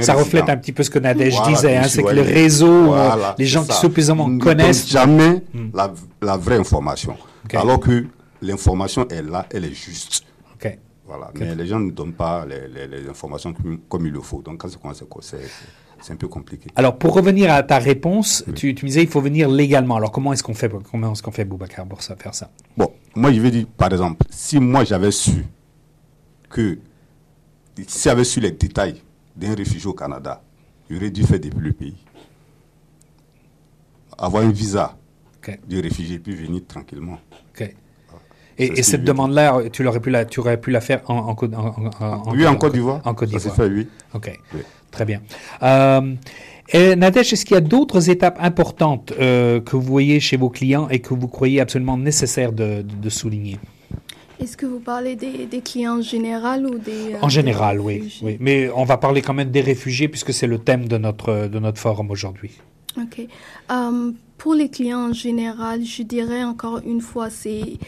[0.00, 3.32] ça reflète un petit peu ce que Nadège disait, hein, c'est que le réseau, euh,
[3.38, 4.88] les gens qui suffisamment connaissent.
[4.88, 5.70] jamais hmm.
[5.74, 7.16] la, la, vraie information.
[7.54, 8.06] Alors que
[8.40, 10.24] l'information est là, elle est juste.
[11.04, 11.30] Voilà.
[11.38, 13.54] Mais les gens ne donnent pas les, les, informations
[13.88, 14.40] comme, il le faut.
[14.40, 15.36] Donc, quand c'est c'est
[16.10, 16.70] un peu compliqué.
[16.76, 19.96] Alors, pour revenir à ta réponse, tu, tu, me disais il faut venir légalement.
[19.96, 22.50] Alors, comment est-ce qu'on fait, comment est-ce qu'on fait, Boubacar, pour ça, faire ça?
[22.76, 25.44] Bon, moi, je vais dire, par exemple, si moi j'avais su
[26.50, 26.78] que,
[27.86, 29.02] si j'avais su les détails
[29.36, 30.42] d'un réfugié au Canada,
[30.90, 31.96] j'aurais dû faire depuis le pays.
[34.18, 34.96] Avoir un visa
[35.68, 37.18] de réfugié puis venir tranquillement.
[38.58, 41.52] Et, cette demande-là, tu, aurais pu la, tu aurais pu la faire en, en,
[42.00, 43.00] en, Oui, en Côte d'Ivoire.
[43.04, 43.56] En Côte d'Ivoire.
[43.56, 43.88] fait, oui.
[44.14, 44.38] OK.
[44.92, 45.20] Très bien.
[46.74, 50.48] Euh, Nadège, est-ce qu'il y a d'autres étapes importantes euh, que vous voyez chez vos
[50.48, 53.58] clients et que vous croyez absolument nécessaire de, de, souligner?
[54.40, 57.16] Est-ce que vous parlez des, des, clients en général ou des...
[57.20, 58.36] en général, oui, oui.
[58.40, 61.58] Mais on va parler quand même des réfugiés puisque c'est le thème de notre, de
[61.58, 62.52] notre forum aujourd'hui.
[62.96, 63.26] OK.
[63.70, 67.78] Um, pour les clients en général, je dirais encore une fois, c'est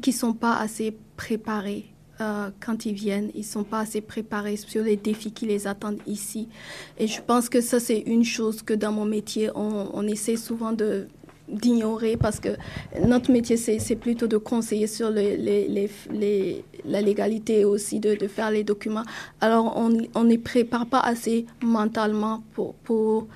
[0.00, 1.86] qu'ils ne sont pas assez préparés.
[2.20, 5.66] Euh, quand ils viennent, ils ne sont pas assez préparés sur les défis qui les
[5.66, 6.48] attendent ici.
[6.98, 10.72] Et je pense que ça, c'est une chose que dans mon métier, on, essaie souvent
[10.72, 11.08] de
[11.46, 12.56] d'ignorer parce que
[13.06, 18.28] notre métier, c'est plutôt de conseiller sur les, les, les, la légalité aussi, de, de,
[18.28, 19.04] faire les documents.
[19.42, 23.26] Alors, on ne prépare pas assez mentalement pour, pour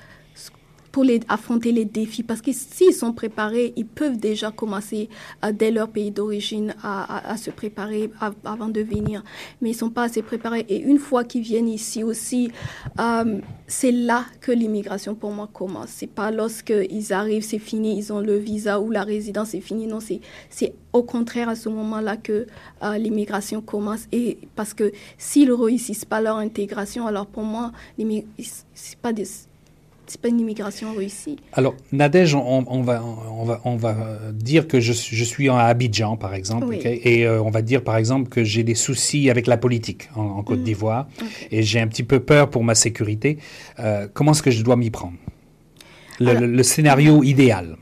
[1.03, 2.23] les, affronter les défis.
[2.23, 5.09] Parce que s'ils sont préparés, ils peuvent déjà commencer
[5.45, 8.11] euh, dès leur pays d'origine à, se préparer
[8.45, 9.23] avant de venir.
[9.61, 10.65] Mais ils ne sont pas assez préparés.
[10.69, 12.51] Et une fois qu'ils viennent ici aussi,
[12.99, 15.91] euh, c'est là que l'immigration pour moi commence.
[15.91, 19.87] C'est pas lorsqu'ils arrivent, c'est fini, ils ont le visa ou la résidence, c'est fini.
[19.87, 22.47] Non, c'est au contraire à ce moment-là que
[22.83, 24.07] euh, l'immigration commence.
[24.13, 27.73] Et parce que s'ils ne réussissent pas leur intégration, alors pour moi,
[28.75, 29.27] c'est pas des
[30.09, 31.37] c'est pas une immigration réussie.
[31.53, 33.97] Alors, Nadège, on, va, on, va, on va
[34.33, 37.97] dire que je, je suis à Abidjan, par exemple, et euh, on va dire, par
[37.97, 40.64] exemple, que j'ai des soucis avec la politique en, Côte mm.
[40.64, 41.09] d'Ivoire,
[41.51, 43.38] et j'ai un petit peu peur pour ma sécurité.
[43.79, 45.16] Euh, comment est-ce que je dois m'y prendre?
[46.21, 47.77] Le, scénario idéal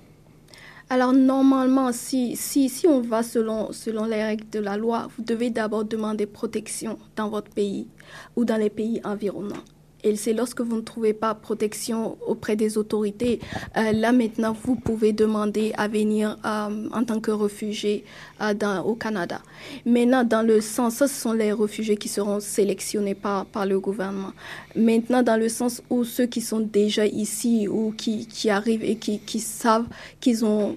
[0.88, 5.24] alors normalement, si, si, si on va selon, selon les règles de la loi, vous
[5.24, 7.88] devez d'abord demander protection dans votre pays
[8.36, 9.64] ou dans les pays environnants.
[10.04, 13.40] Et c'est lorsque vous ne trouvez pas protection auprès des autorités,
[13.76, 18.04] euh, là maintenant, vous pouvez demander à venir euh, en tant que réfugié
[18.40, 18.54] euh,
[18.85, 19.40] au Canada.
[19.85, 24.32] Maintenant, dans le sens, ce sont les réfugiés qui seront sélectionnés par, le gouvernement.
[24.76, 28.96] Maintenant, dans le sens où ceux qui sont déjà ici ou qui, qui arrivent et
[28.96, 29.87] qui, qui savent
[30.20, 30.76] qu'ils ont,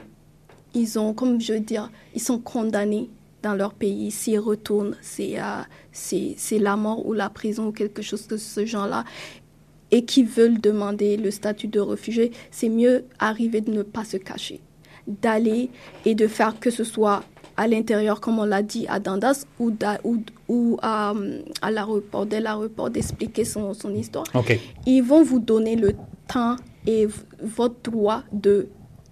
[0.73, 3.09] ils ont, comme je veux dire, ils sont condamnés
[3.41, 8.27] dans leur pays, s'ils retournent, euh, c'est la mort ou la prison ou quelque chose
[8.27, 9.05] de ce genre-là,
[9.91, 14.17] et qui veulent demander le statut de réfugié, c'est mieux arriver de ne pas se
[14.17, 14.59] cacher,
[15.07, 15.69] d'aller
[16.05, 17.23] et de faire que ce soit
[17.57, 19.73] à l'intérieur, comme on l'a dit, à Dandas ou,
[20.03, 21.13] ou, ou à,
[21.61, 24.25] à l'aéroport, dès l'aéroport, d'expliquer son, son histoire.
[24.85, 25.93] Ils vont vous donner le
[26.27, 26.55] temps
[26.87, 27.07] et
[27.41, 28.69] votre droit de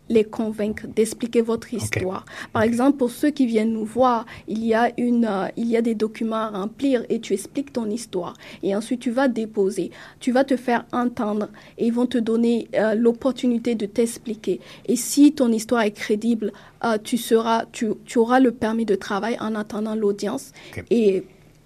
[0.09, 2.25] les convaincre d'expliquer votre histoire.
[2.53, 5.77] Par exemple, pour ceux qui viennent nous voir, il y a une, euh, il y
[5.77, 8.33] a des documents à remplir et tu expliques ton histoire.
[8.63, 12.67] Et ensuite, tu vas déposer, tu vas te faire entendre et ils vont te donner
[12.75, 14.59] euh, l'opportunité de t'expliquer.
[14.87, 16.51] Et si ton histoire est crédible,
[16.83, 20.51] euh, tu seras, tu, tu, auras le permis de travail en attendant l'audience
[20.89, 21.23] et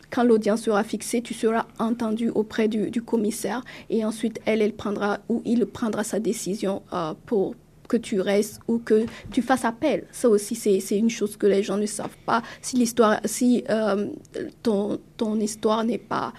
[0.10, 4.74] quand l'audience sera fixée, tu seras entendu auprès du, du, commissaire et ensuite elle, elle
[4.74, 6.82] prendra ou il prendra sa décision
[7.26, 7.56] pour,
[7.92, 10.06] que tu restes ou que tu fasses appel.
[10.12, 12.42] Ça aussi, c'est une chose que les gens ne savent pas.
[12.62, 14.08] Si l'histoire, si euh,
[14.64, 16.32] ton, ton histoire n'est pas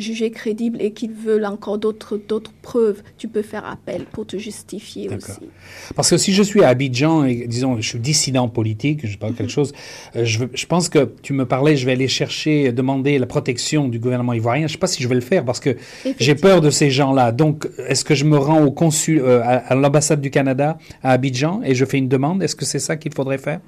[0.00, 4.36] jugés crédibles et qu'ils veulent encore d'autres d'autres preuves, tu peux faire appel pour te
[4.36, 5.48] justifier aussi.
[5.94, 9.34] Parce que si je suis à Abidjan et disons je suis dissident politique, je parle
[9.34, 9.54] quelque mhm.
[9.54, 9.72] chose,
[10.16, 13.88] euh, je, je, pense que tu me parlais, je vais aller chercher, demander la protection
[13.88, 14.62] du gouvernement ivoirien.
[14.62, 15.76] Je ne sais pas si je vais le faire parce que
[16.18, 17.32] j'ai peur de ces gens-là.
[17.32, 21.60] Donc, est-ce que je me rends au consul, euh, à, l'ambassade du Canada à Abidjan
[21.64, 22.42] et je fais une demande?
[22.42, 23.60] Est-ce que c'est ça qu'il faudrait faire?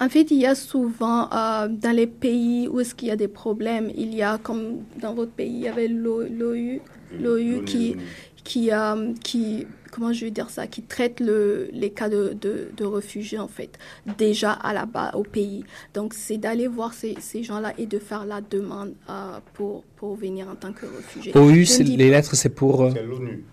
[0.00, 3.16] En fait, il y a souvent euh, dans les pays où est-ce qu'il y a
[3.16, 6.80] des problèmes, il y a comme dans votre pays, il y avait l'OU,
[7.20, 7.96] l'OU qui
[8.44, 12.84] qui euh, qui comment je vais dire ça, qui traite le, les cas de, de,
[12.84, 13.78] réfugiés en fait
[14.16, 15.64] déjà à la base au pays.
[15.94, 20.14] Donc c'est d'aller voir ces, ces gens-là et de faire la demande euh, pour pour
[20.14, 21.36] venir en tant que réfugié.
[21.36, 22.90] OU, les lettres c'est pour.
[22.94, 23.44] C'est l'ONU.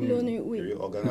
[0.00, 0.60] L'ONU, oui.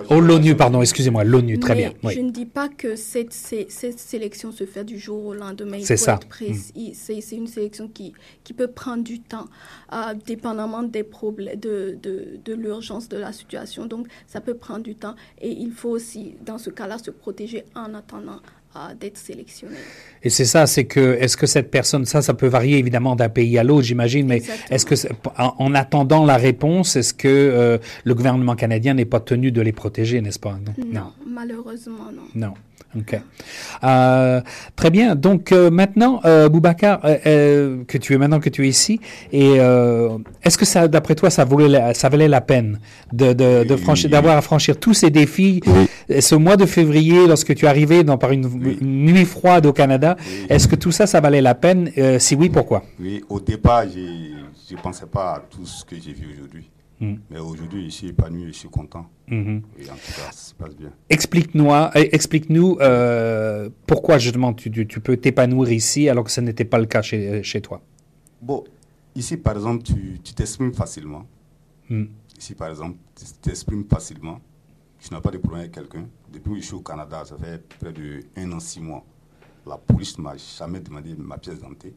[0.09, 1.93] Oh, l'ONU, pardon, excusez-moi, l'ONU, très bien.
[2.03, 5.79] Je ne dis pas que cette, cette, sélection se fait du jour au lendemain.
[5.83, 6.19] C'est ça.
[6.41, 6.53] Mm.
[6.93, 9.47] C'est une sélection qui, qui peut prendre du temps,
[9.93, 13.85] euh, dépendamment des problèmes, de, de, de l'urgence de la situation.
[13.85, 15.15] Donc, ça peut prendre du temps.
[15.41, 18.39] Et il faut aussi, dans ce cas-là, se protéger en attendant
[18.99, 19.75] d'être sélectionné.
[20.23, 23.29] Et c'est ça, c'est que est-ce que cette personne, ça, ça peut varier évidemment d'un
[23.29, 24.95] pays à l'autre, j'imagine, mais est-ce que
[25.37, 29.71] en, attendant la réponse, est-ce que euh, le gouvernement canadien n'est pas tenu de les
[29.71, 30.57] protéger, n'est-ce pas?
[30.65, 32.47] Non, non, malheureusement non.
[32.47, 32.53] Non.
[32.97, 33.19] Ok.
[33.83, 34.41] Euh,
[34.75, 35.15] très bien.
[35.15, 39.55] Donc euh, maintenant, euh, Boubacar, euh, que tu es maintenant que tu es ici, et
[40.43, 42.79] est-ce que ça, d'après toi, ça valait, ça valait la peine
[43.11, 45.61] de, de, de franchir, d'avoir à franchir tous ces défis
[46.19, 48.47] Ce mois de février, lorsque tu es arrivé dans, par une,
[48.81, 50.15] nuit froide au Canada,
[50.49, 51.91] est-ce que tout ça, ça valait la peine?
[52.19, 52.83] Si oui, pourquoi?
[52.99, 56.69] Oui, au départ, je ne pensais pas à tout ce que j'ai vu aujourd'hui.
[56.99, 57.15] Mm.
[57.29, 59.05] Mais aujourd'hui, je suis épanoui, je suis content.
[59.29, 59.61] Mm-hmm.
[59.79, 60.91] Et en tout cas, ça se passe bien.
[61.09, 66.65] Explique-nous eh, explique euh, pourquoi justement tu, tu, peux t'épanouir ici alors que ce n'était
[66.65, 67.81] pas le cas chez, chez, toi?
[68.41, 68.63] Bon,
[69.15, 71.25] ici par exemple, tu t'exprimes facilement.
[71.89, 72.05] Mm.
[72.39, 74.39] Ici par exemple, tu t'exprimes facilement.
[74.99, 76.07] Tu n'as pas de problème avec quelqu'un.
[76.31, 79.05] Depuis que je suis au Canada, ça fait près de un an, six mois.
[79.67, 81.93] La police ne m'a jamais demandé ma pièce d'identité.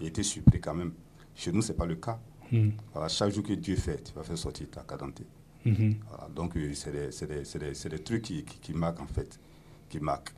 [0.00, 0.92] J'ai été surpris quand même.
[1.34, 2.18] Chez nous, ce n'est pas le cas.
[2.50, 2.70] Hmm.
[3.08, 5.10] chaque jour que Dieu fait, tu vas faire sortir ta cadence.
[5.64, 5.92] Hmm.
[6.34, 9.38] donc, euh, c'est des, des, trucs qui, qui, marquent en fait,
[9.88, 10.32] qui marquent.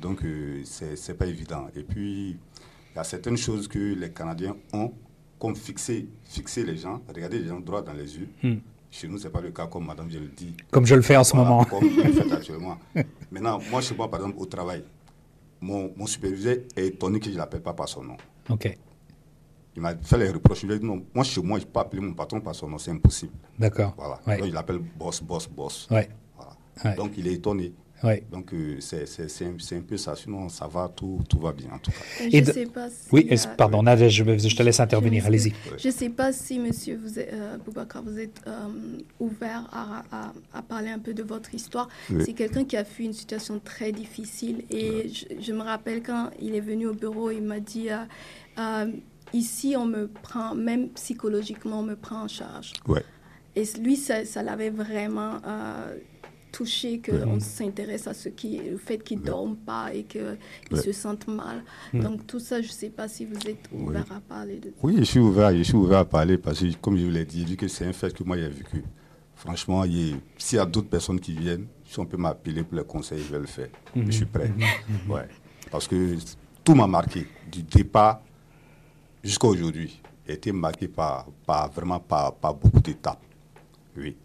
[0.00, 1.68] Donc, euh, ce c'est pas évident.
[1.74, 4.92] Et puis, il y a certaines choses que les Canadiens ont,
[5.38, 8.28] comme fixer, fixer les gens, regarder les gens droit dans les yeux.
[8.42, 8.56] Hmm.
[8.90, 10.54] Chez nous, ce n'est pas le cas, comme madame je le dis.
[10.70, 11.64] Comme je le fais en ce moment.
[11.64, 12.78] Comme je le fais actuellement.
[13.30, 14.84] Maintenant, moi, chez moi, par exemple, au travail,
[15.60, 18.16] mon, mon superviseur est étonné que je ne l'appelle pas par son nom.
[18.50, 18.76] OK.
[19.76, 20.62] Il m'a fait les reproches.
[20.62, 22.40] Je lui ai dit non, moi chez moi, je ne peux pas appeler mon patron
[22.40, 23.32] par son nom, c'est impossible.
[23.58, 23.94] D'accord.
[23.96, 24.20] Voilà.
[24.38, 25.88] Donc il l'appelle boss, boss, boss.
[25.90, 26.08] Ouais.
[26.36, 26.96] Voilà.
[26.96, 27.72] Donc il est étonné.
[28.04, 28.22] Ouais.
[28.30, 29.04] Donc euh, c'est
[29.42, 30.14] un, un, peu ça.
[30.14, 32.28] Sinon, ça va, tout, tout va bien en tout cas.
[32.30, 35.24] Je ne sais pas si, Oui, pardon, je, je, te laisse intervenir.
[35.24, 35.54] Allez-y.
[35.78, 38.68] Je ne sais pas si, monsieur vous êtes, euh, Boubacar, vous êtes euh,
[39.18, 41.88] ouvert à, à, à, parler un peu de votre histoire.
[42.24, 44.64] C'est quelqu'un qui a fui une situation très difficile.
[44.70, 47.88] Et je, je, me rappelle quand il est venu au bureau, il m'a dit
[49.34, 52.72] Ici, on me prend, même psychologiquement, on me prend en charge.
[52.86, 53.04] Ouais.
[53.56, 55.98] Et lui, ça, ça l'avait vraiment euh,
[56.52, 60.38] touché qu'on s'intéresse à ce qui, le fait qu'ils ne dorment pas et qu'ils
[60.80, 61.64] se sentent mal.
[61.92, 64.76] Donc tout ça, je ne sais pas si vous êtes ouvert à parler de ça.
[64.84, 67.24] Oui, je suis ouvert, je suis ouvert à parler parce que, comme je vous l'ai
[67.24, 68.84] dit, vu que c'est un fait que moi j'ai vécu.
[69.34, 69.82] Franchement,
[70.38, 73.32] s'il y a d'autres personnes qui viennent, si on peut m'appeler pour les conseils, je
[73.32, 73.68] vais le faire.
[73.96, 74.48] Je suis prêt.
[74.48, 75.10] Hmm.
[75.10, 75.28] Ouais.
[75.72, 76.16] Parce que
[76.62, 78.22] tout m'a marqué, du départ
[79.24, 83.22] jusqu'à aujourd'hui, été marqué par, par vraiment par, beaucoup d'étapes.
[83.96, 84.16] Oui.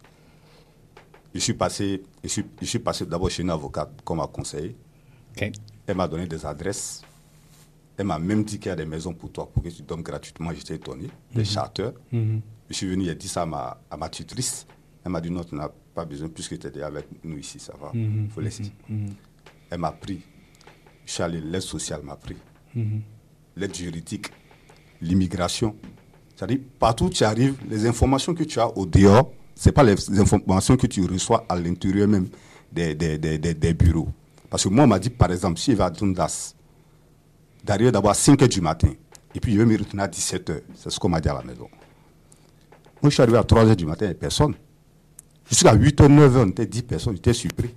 [1.34, 4.76] Je suis passé, je suis, je suis passé d'abord chez une avocate comme m'a conseillé.
[5.36, 7.02] Elle m'a donné des adresses.
[7.96, 10.02] Elle m'a même dit qu'il y a des maisons pour toi pour que tu donnes
[10.02, 10.52] gratuitement.
[10.52, 11.08] J'étais étonné.
[11.34, 11.92] Des mm charters.
[12.10, 12.40] Mhm.
[12.68, 14.66] Je suis venu, a dit ça à ma, à ma tutrice.
[15.04, 17.74] Elle m'a dit non, tu n'as pas besoin puisque tu étais avec nous ici, ça
[17.80, 17.90] va.
[17.94, 18.28] Il mhm.
[18.30, 18.72] faut laisser.
[18.88, 19.14] Mhm.
[19.70, 20.20] Elle m'a pris.
[21.06, 22.36] Je suis allé, l'aide sociale m'a pris.
[23.56, 24.30] L'aide juridique
[25.00, 25.76] l'immigration.
[26.36, 30.18] C'est-à-dire, partout où tu arrives, les informations que tu as au dehors, ce pas les
[30.18, 32.28] informations que tu reçois à l'intérieur même
[32.72, 34.08] des, des, des, des, bureaux.
[34.48, 36.54] Parce que moi, on m'a dit, par exemple, si je vais à Dundas,
[37.62, 38.88] d'arriver d'abord à 5 h du matin,
[39.34, 40.60] et puis je vais me retourner à 17 h.
[40.74, 41.68] C'est ce qu'on m'a dit à la maison.
[43.02, 44.54] Moi, je suis arrivé à 3 h du matin, il n'y personne.
[45.46, 47.74] Jusqu'à 8 h, 9 h, on était 10 personnes, j'étais surpris.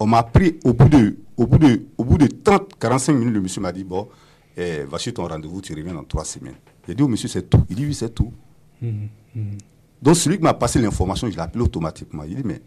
[0.00, 3.34] On m'a pris au bout de, au bout de, au bout de 30, 45 minutes,
[3.34, 4.08] le monsieur m'a dit, bon,
[4.58, 6.56] eh, voici ton rendez-vous, tu reviens dans trois semaines.
[6.86, 7.64] J'ai dit, oh monsieur, c'est tout.
[7.70, 8.32] Il dit, oui, c'est tout.
[8.82, 9.58] Mhm, mhm.
[10.02, 12.24] Donc celui qui m'a passé l'information, je l'ai appelé automatiquement.
[12.24, 12.60] Il dit, mais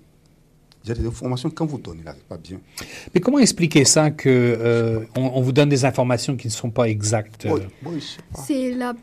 [0.84, 2.60] j'ai des informations quand vous donnez là, c'est pas bien.
[3.14, 6.86] Mais comment expliquer ça que euh, on, vous donne des informations qui ne sont pas
[6.86, 7.48] exactes?
[8.34, 8.94] C'est la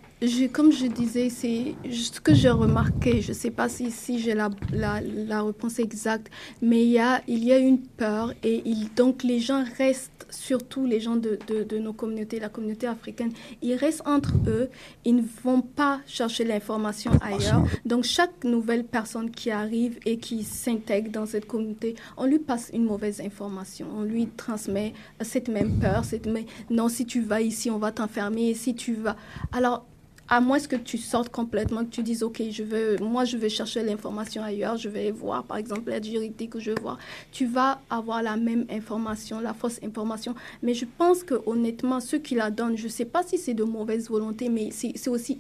[0.53, 3.23] comme je disais, c'est ce que j'ai remarqué.
[3.23, 6.29] Je ne sais pas si, si j'ai la, la, la, réponse exacte,
[6.61, 10.27] mais il y a, il y a une peur et il, donc les gens restent,
[10.31, 14.69] surtout les gens de, de, de, nos communautés, la communauté africaine, ils restent entre eux.
[15.05, 17.65] Ils ne vont pas chercher l'information ailleurs.
[17.85, 22.71] Donc chaque nouvelle personne qui arrive et qui s'intègre dans cette communauté, on lui passe
[22.75, 23.87] une mauvaise information.
[23.97, 27.93] On lui transmet cette même peur, cette même, non, si tu vas ici, on va
[27.93, 29.17] t'enfermer, si tu vas.
[29.53, 29.87] Alors,
[30.29, 33.49] à moins que tu sortes complètement, que tu dises, OK, je veux, moi, je vais
[33.49, 36.99] chercher l'information ailleurs, je vais voir, par exemple, l'aide juridique que je vois,
[37.33, 40.35] tu vas avoir la même information, la fausse information.
[40.63, 43.55] Mais je pense que, honnêtement, ceux qui la donnent, je ne sais pas si c'est
[43.55, 45.39] de mauvaise volonté, mais c'est aussi,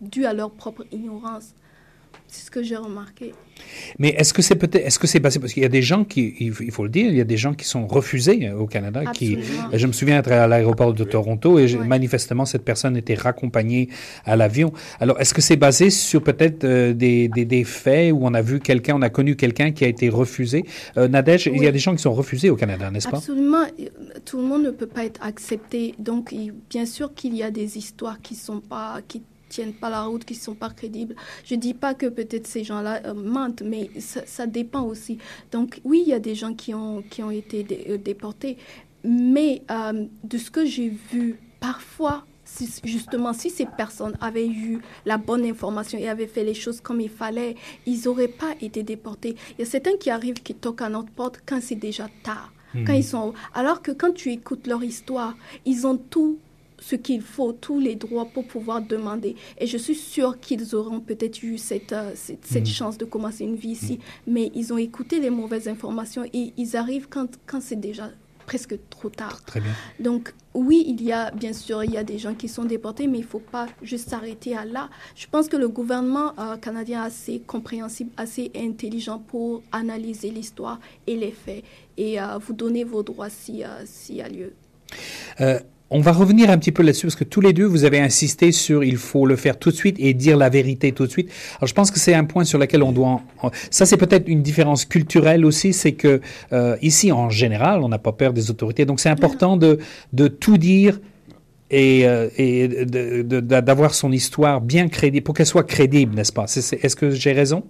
[0.00, 1.54] dû à leur propre ignorance.
[2.28, 3.32] C'est ce que j'ai remarqué.
[3.98, 5.38] Mais est-ce que c'est peut-être, est-ce que c'est passé?
[5.38, 7.36] Parce qu'il y a des gens qui, il faut le dire, il y a des
[7.36, 9.04] gens qui sont refusés euh, au Canada.
[9.12, 9.38] Qui,
[9.72, 13.88] je me souviens être à l'aéroport de Toronto et manifestement cette personne était raccompagnée
[14.24, 14.72] à l'avion.
[15.00, 18.42] Alors est-ce que c'est basé sur peut-être euh, des, des, des, faits où on a
[18.42, 20.64] vu quelqu'un, on a connu quelqu'un qui a été refusé?
[20.96, 23.18] Euh, Nadège, il y a des gens qui sont refusés au Canada, n'est-ce pas?
[23.18, 23.64] Absolument.
[24.24, 25.94] Tout le monde ne peut pas être accepté.
[25.98, 26.34] Donc
[26.70, 29.22] bien sûr qu'il y a des histoires qui sont pas qui
[29.54, 31.14] tiennent pas la route, qui sont pas crédibles.
[31.44, 35.18] Je dis pas que peut-être ces gens-là euh, mentent, mais ça, dépend aussi.
[35.52, 38.58] Donc oui, il y a des gens qui ont, qui ont été euh, déportés,
[39.04, 42.24] mais euh, de ce que j'ai vu, parfois,
[42.84, 47.00] justement, si ces personnes avaient eu la bonne information et avaient fait les choses comme
[47.00, 47.54] il fallait,
[47.86, 49.36] ils n'auraient pas été déportés.
[49.52, 52.52] Il y a certains qui arrivent, qui toquent à notre porte quand c'est déjà tard.
[52.86, 52.96] Quand hmm.
[52.96, 53.34] ils sont...
[53.54, 56.38] Alors que quand tu écoutes leur histoire, ils ont tout
[56.86, 59.36] ce qu'il faut, tous les droits pour pouvoir demander.
[59.58, 62.66] Et je suis sûre qu'ils auront peut-être eu cette, euh, cette, mm.
[62.66, 64.32] chance de commencer une vie ici, mm.
[64.32, 68.10] mais ils ont écouté les mauvaises informations et ils arrivent quand, quand c'est déjà
[68.44, 69.42] presque trop tard.
[69.44, 69.72] Très bien.
[69.98, 73.06] Donc oui, il y a bien sûr il y a des gens qui sont déportés,
[73.06, 74.90] mais il faut pas juste s'arrêter à là.
[75.16, 80.78] Je pense que le gouvernement euh, canadien est assez compréhensible, assez intelligent pour analyser l'histoire
[81.06, 81.64] et les faits
[81.96, 84.52] et euh, vous donner vos droits s'il si y a lieu.
[85.90, 88.52] On va revenir un petit peu là-dessus parce que tous les deux, vous avez insisté
[88.52, 91.30] sur il faut le faire tout de suite et dire la vérité tout de suite.
[91.58, 93.20] Alors, je pense que c'est un point sur lequel on doit.
[93.70, 96.20] Ça, c'est peut-être une différence culturelle aussi, c'est que
[96.52, 98.86] euh, ici, en général, on n'a pas peur des autorités.
[98.86, 99.78] Donc, c'est important de,
[100.14, 100.98] de tout dire
[101.70, 106.44] et, euh, et d'avoir son histoire bien crédible, pour qu'elle soit crédible, n'est-ce pas?
[106.44, 107.62] Est-ce que j'ai raison?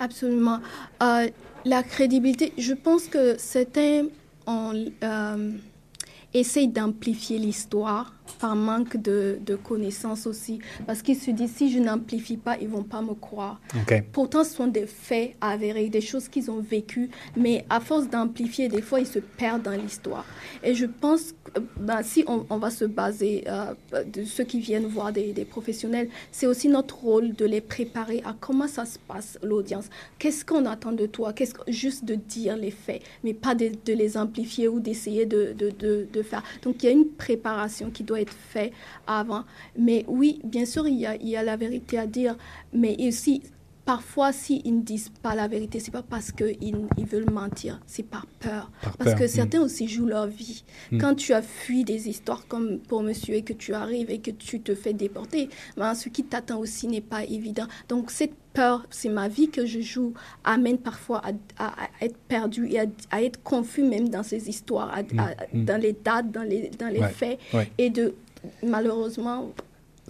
[0.00, 0.60] Absolument.
[1.02, 1.28] Euh,
[1.66, 4.02] la crédibilité, je pense que c'était
[4.46, 4.72] en
[6.34, 10.60] essaye d'amplifier l'histoire par manque de, de connaissances aussi.
[10.86, 13.60] Parce qu'ils se disent, si je n'amplifie pas, ils vont pas me croire.
[14.12, 18.68] Pourtant, ce sont des faits avérés, des choses qu'ils ont vécues, mais à force d'amplifier,
[18.68, 20.24] des fois, ils se perdent dans l'histoire.
[20.62, 24.60] Et je pense que ben, si on, on, va se baser euh, de ceux qui
[24.60, 28.84] viennent voir des, des professionnels, c'est aussi notre rôle de les préparer à comment ça
[28.84, 29.86] se passe, l'audience.
[30.18, 31.32] Qu'est-ce qu'on attend de toi?
[31.32, 35.26] Qu'est-ce que, Juste de dire les faits, mais pas de, de les amplifier ou d'essayer
[35.26, 36.42] de, de, de faire.
[36.62, 38.72] Donc, il y a une préparation qui doit fait
[39.06, 39.44] avant.
[39.78, 42.36] Mais oui, bien sûr, il y a, il y a la vérité à dire,
[42.72, 43.42] mais aussi,
[43.84, 48.02] parfois, s'ils ne disent pas la vérité, c'est pas parce qu'ils ils veulent mentir, c'est
[48.02, 48.70] par peur.
[48.98, 49.64] parce que certains mm.
[49.64, 50.64] aussi jouent leur vie.
[50.92, 50.98] Mm.
[50.98, 54.30] Quand tu as fui des histoires comme pour monsieur et que tu arrives et que
[54.30, 57.66] tu te fais déporter, ben, ce qui t'attend aussi n'est pas évident.
[57.88, 60.12] Donc, cette peur, c'est ma vie que je joue,
[60.44, 61.22] amène parfois
[61.58, 64.94] à, être perdu et à, être confus même dans ces histoires,
[65.52, 65.64] mm.
[65.64, 67.38] dans les dates, dans les, dans les faits.
[67.78, 68.14] Et de,
[68.62, 69.52] malheureusement,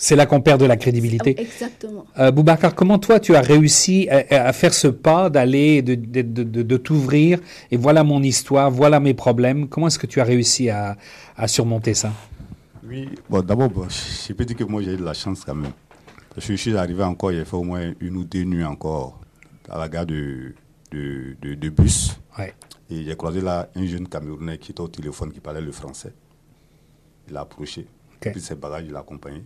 [0.00, 1.38] c'est là qu'on perd de la crédibilité.
[1.38, 2.06] Exactement.
[2.18, 6.62] Euh, Boubacar, comment toi tu as réussi à, faire ce pas, d'aller, de, de, de,
[6.62, 7.38] de t'ouvrir
[7.70, 9.68] et voilà mon histoire, voilà mes problèmes.
[9.68, 10.96] Comment est-ce que tu as réussi à,
[11.36, 12.14] à surmonter ça?
[12.82, 15.72] Oui, bon, d'abord, je peux dire que moi j'ai eu de la chance quand même.
[16.34, 19.20] je suis arrivé encore, il a fait au moins une ou deux nuits encore
[19.68, 20.54] à la gare de,
[20.92, 22.18] de, de, bus.
[22.38, 22.54] Ouais.
[22.88, 26.14] Et j'ai croisé là un jeune Camerounais qui était au téléphone, qui parlait le français.
[27.28, 27.86] Il a approché,
[28.16, 28.30] okay.
[28.30, 29.44] puis ses bagages, il l'a accompagné.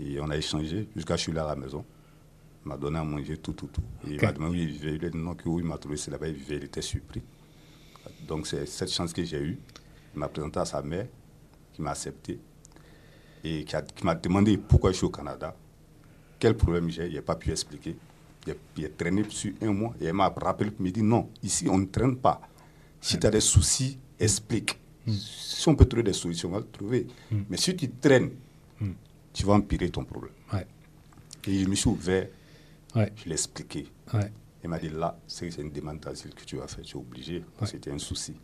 [0.00, 1.84] Et on a échangé jusqu'à je suis là à la maison.
[2.64, 3.82] Il m'a donné à manger tout, tout, tout.
[4.06, 4.94] Et il m'a demandé où il vivait.
[4.94, 6.82] Il a dit non, que où il m'a trouvé, c'est là-bas, il vivait, il était
[6.82, 7.22] surpris.
[8.26, 9.58] Donc c'est cette chance que j'ai eue.
[10.14, 11.06] Il m'a présenté à sa mère,
[11.72, 12.38] qui m'a accepté,
[13.44, 15.54] et qui, m'a demandé pourquoi je suis au Canada,
[16.38, 17.96] quel problème j'ai, il n'a pas pu expliquer.
[18.46, 21.68] Il a, traîné sur un mois, et il m'a rappelé, il m'a dit non, ici
[21.68, 22.40] on ne traîne pas.
[23.00, 24.78] Si tu as des soucis, explique.
[25.06, 25.12] Hmm.
[25.12, 27.06] Si on peut trouver des solutions, on va le trouver.
[27.30, 27.42] Hmm.
[27.48, 28.30] Mais si tu traînes,
[28.80, 28.92] hmm
[29.32, 30.34] tu vas empirer ton problème.
[31.46, 32.28] Et je me suis ouvert,
[32.94, 33.86] je l'ai expliqué.
[34.62, 37.44] Il m'a dit là, c'est une demande d'asile que tu vas faire, tu es obligé,
[37.64, 38.34] c'était un souci.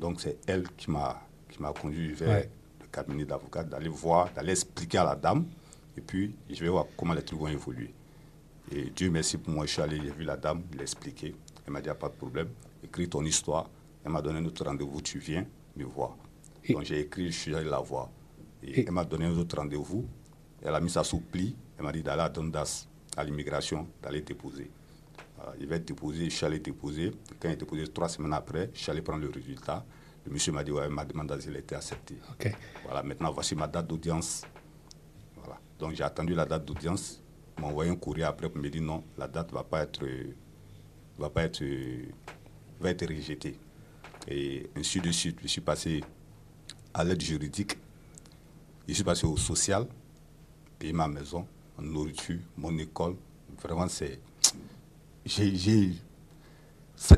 [0.00, 1.20] Donc c'est elle qui m'a
[1.80, 2.46] conduit vers
[2.80, 5.46] le cabinet d'avocat, d'aller voir, d'aller expliquer à la dame.
[5.96, 7.92] Et puis, je vais voir comment les trucs vont évoluer.
[8.70, 11.34] Et Dieu merci pour moi, je suis allé, j'ai vu la dame, il a expliqué.
[11.66, 12.48] Elle m'a dit, pas de problème,
[12.82, 13.68] écris ton histoire.
[14.04, 15.44] Elle m'a donné un autre rendez-vous, tu viens
[15.76, 16.16] me voir.
[16.70, 18.08] Donc j'ai écrit, je suis allé la voir.
[18.62, 20.06] Et, elle m'a donné un autre rendez-vous.
[20.62, 21.56] Elle a mis ça sous pli.
[21.78, 22.30] Elle m'a dit d'aller à
[23.16, 24.70] à l'immigration, d'aller déposer.
[25.60, 27.12] il va être déposé, je suis allé déposer.
[27.40, 29.84] Quand il est déposé, trois semaines après, je suis allé prendre le résultat.
[30.24, 32.16] Le monsieur m'a dit, ouais, ma demande d'asile a été acceptée.
[32.84, 34.44] Voilà, maintenant, voici ma date d'audience.
[35.36, 35.58] Voilà.
[35.78, 37.20] Donc, j'ai attendu la date d'audience.
[37.58, 40.06] m'a envoyé un courrier après pour me dire, non, la date ne va pas être,
[41.18, 41.64] va pas être,
[42.80, 43.58] va être rejetée.
[44.28, 46.02] Et ainsi de suite, je suis passé
[46.94, 47.76] à l'aide juridique.
[48.88, 49.86] Je suis passé au social,
[50.78, 51.46] payer ma maison,
[51.78, 53.14] ma nourriture, mon école.
[53.62, 54.18] Vraiment, c'est.
[55.24, 55.92] J'ai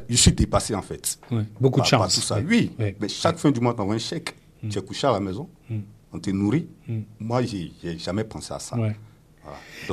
[0.08, 1.18] je suis dépassé en fait.
[1.60, 2.14] beaucoup de chance.
[2.14, 2.38] Tout ça.
[2.40, 4.34] Oui, mais chaque fin du mois, tu envoies un chèque.
[4.62, 4.68] Mm.
[4.68, 5.78] Tu es couché à la maison, mm.
[6.12, 6.66] on te nourrit.
[6.88, 7.00] Mm.
[7.20, 8.76] Moi, j'ai jamais pensé à ça.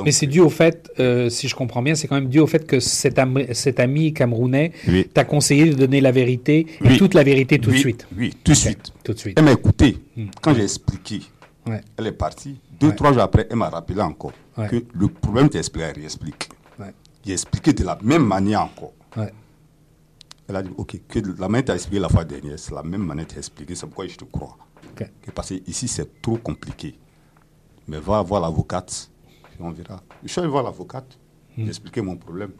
[0.02, 2.46] mais c'est dû au fait, euh, si je comprends bien, c'est quand même dû au
[2.46, 4.72] fait que cet, ami, cet ami camerounais
[5.12, 8.06] t'a conseillé de donner la vérité, et toute la vérité tout de suite.
[8.16, 8.92] Oui, tout de suite.
[9.04, 9.38] Tout de suite.
[9.38, 9.98] Elle m'a écouté.
[10.40, 11.20] Quand j'ai expliqué,
[11.66, 12.60] elle est partie.
[12.80, 14.32] Deux, trois jours après, elle m'a rappelé encore
[14.68, 16.48] que le problème t'explique, elle réexplique.
[17.24, 18.92] J'ai expliqué de la même manière encore.
[20.48, 23.02] Elle a dit, OK, que la manière t'a expliqué la fois dernière, c'est la même
[23.04, 24.56] manière t'a expliqué, c'est pourquoi je te crois.
[25.34, 26.98] parce que ici, c'est trop compliqué.
[27.88, 29.10] Mais va voir l'avocate,
[29.58, 30.02] on verra.
[30.22, 31.18] Je suis allé voir l'avocate,
[31.56, 31.62] hmm.
[31.64, 32.52] j'ai expliqué mon problème.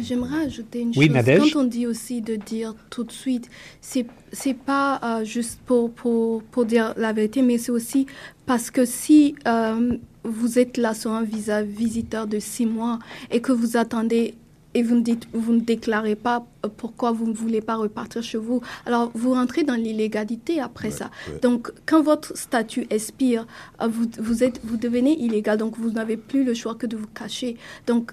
[0.00, 1.04] J'aimerais ajouter une chose.
[1.52, 3.48] Quand on dit aussi de dire tout de suite,
[3.80, 8.06] c'est c'est pas euh, juste pour, pour, pour dire la vérité, mais c'est aussi
[8.46, 12.98] parce que si euh, vous êtes là sur un visa visiteur de six mois
[13.30, 14.34] et que vous attendez
[14.74, 18.22] et vous ne, dites, vous ne déclarez pas euh, pourquoi vous ne voulez pas repartir
[18.22, 18.62] chez vous.
[18.86, 21.10] Alors, vous rentrez dans l'illégalité après ça.
[21.42, 23.46] Donc, quand votre statut expire,
[23.80, 26.96] euh, vous, vous, êtes, vous devenez illégal, donc vous n'avez plus le choix que de
[26.96, 27.56] vous cacher.
[27.86, 28.12] Donc,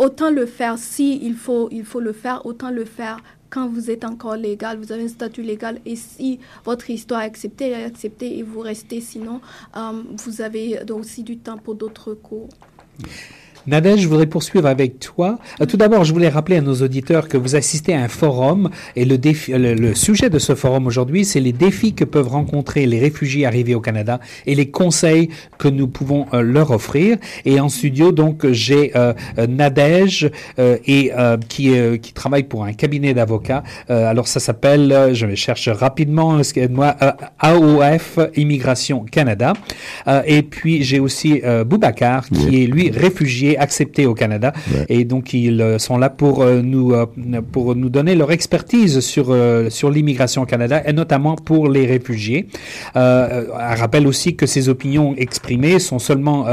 [0.00, 3.18] autant le faire si il faut, il faut le faire, autant le faire
[3.50, 7.26] quand vous êtes encore légal, vous avez un statut légal et si votre histoire est
[7.26, 9.40] acceptée, est acceptée et vous restez, sinon,
[9.76, 12.48] euh, vous avez aussi du temps pour d'autres cours.
[13.66, 15.38] Nadège, je voudrais poursuivre avec toi.
[15.60, 18.70] Euh, tout d'abord, je voulais rappeler à nos auditeurs que vous assistez à un forum
[18.96, 22.86] et le, défi, le, sujet de ce forum aujourd'hui, c'est les défis que peuvent rencontrer
[22.86, 27.18] les réfugiés arrivés au Canada et les conseils que nous pouvons euh, leur offrir.
[27.44, 29.12] Et en studio, donc, j'ai euh,
[29.48, 31.12] Nadège et
[31.48, 33.62] qui, qui travaille pour un cabinet d'avocats.
[33.88, 36.96] alors, ça s'appelle, je vais chercher rapidement, excusez-moi,
[37.38, 39.52] AOF Immigration Canada.
[40.26, 44.52] et puis, j'ai aussi Boubacar, qui est lui réfugié acceptés au Canada.
[44.88, 47.06] Et donc, ils euh, sont là pour euh, nous, euh,
[47.52, 49.36] pour nous donner leur expertise sur,
[49.70, 52.48] sur l'immigration au Canada et notamment pour les réfugiés.
[52.96, 56.44] Euh, rappelle aussi que ces opinions exprimées sont seulement,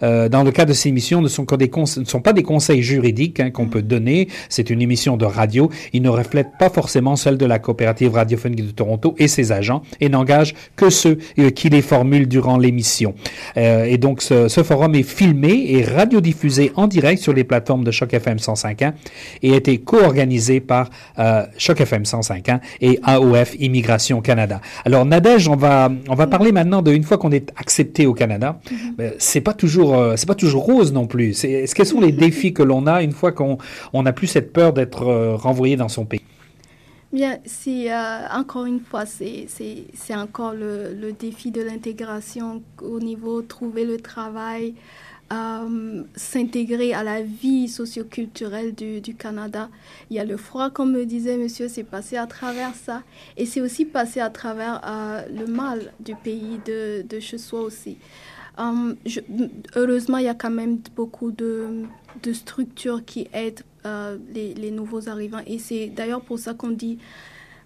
[0.00, 2.82] dans le cas de ces émissions, ne sont, que des ne sont pas des conseils
[2.82, 4.28] juridiques hein, qu'on peut donner.
[4.48, 5.70] C'est une émission de radio.
[5.92, 9.82] Ils ne reflètent pas forcément celle de la coopérative radiophonique de Toronto et ses agents
[10.00, 11.18] et n'engagent que ceux
[11.54, 13.14] qui les formulent durant l'émission.
[13.56, 17.84] et donc, ce, ce forum est filmé et radiodiffusé diffusé en direct sur les plateformes
[17.84, 18.94] de Choc FM 105.1
[19.42, 20.90] et a été co-organisé par
[21.20, 24.60] euh, Choc FM 105.1 et AOF Immigration Canada.
[24.84, 28.14] Alors Nadège, on va on va parler maintenant de une fois qu'on est accepté au
[28.14, 28.96] Canada, mm-hmm.
[28.96, 31.32] ben, c'est pas toujours euh, c'est pas toujours rose non plus.
[31.34, 33.58] C'est quels sont les défis que l'on a une fois qu'on
[33.92, 36.22] on n'a plus cette peur d'être euh, renvoyé dans son pays?
[37.12, 37.88] Bien, si
[38.34, 44.72] encore une fois, c'est encore le, le, défi de l'intégration au niveau trouver le travail,
[45.32, 49.70] euh, s'intégrer à la vie socioculturelle du, du, Canada.
[50.10, 53.02] Il y a le froid, comme me disait monsieur, c'est passé à travers ça.
[53.38, 57.62] Et c'est aussi passé à travers euh, le mal du pays de, de chez soi
[57.62, 57.96] aussi.
[58.58, 58.94] Euh,
[59.74, 61.84] heureusement, il y a quand même beaucoup de,
[62.34, 63.62] structures qui aident
[64.34, 65.40] les, nouveaux arrivants.
[65.46, 66.98] Et c'est d'ailleurs pour ça qu'on dit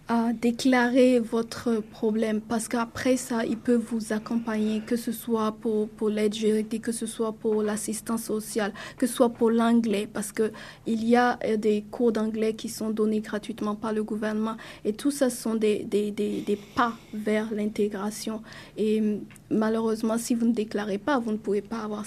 [0.09, 5.89] à déclarer votre problème parce qu'après ça, il peut vous accompagner, que ce soit pour,
[5.89, 10.33] pour l'aide juridique, que ce soit pour l'assistance sociale, que ce soit pour l'anglais, parce
[10.33, 10.53] qu'il
[11.05, 15.11] y a euh, des cours d'anglais qui sont donnés gratuitement par le gouvernement et tout
[15.11, 18.43] ça sont des, des, des, des pas vers l'intégration.
[18.77, 19.19] Et
[19.51, 22.05] malheureusement, si vous ne déclarez pas, vous ne pouvez pas avoir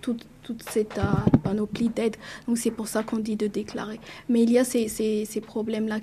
[0.00, 0.24] toute,
[0.68, 2.16] cette euh, panoplie d'aide.
[2.48, 4.00] Donc c'est pour ça qu'on dit de déclarer.
[4.28, 5.98] Mais il y a ces, problèmes-là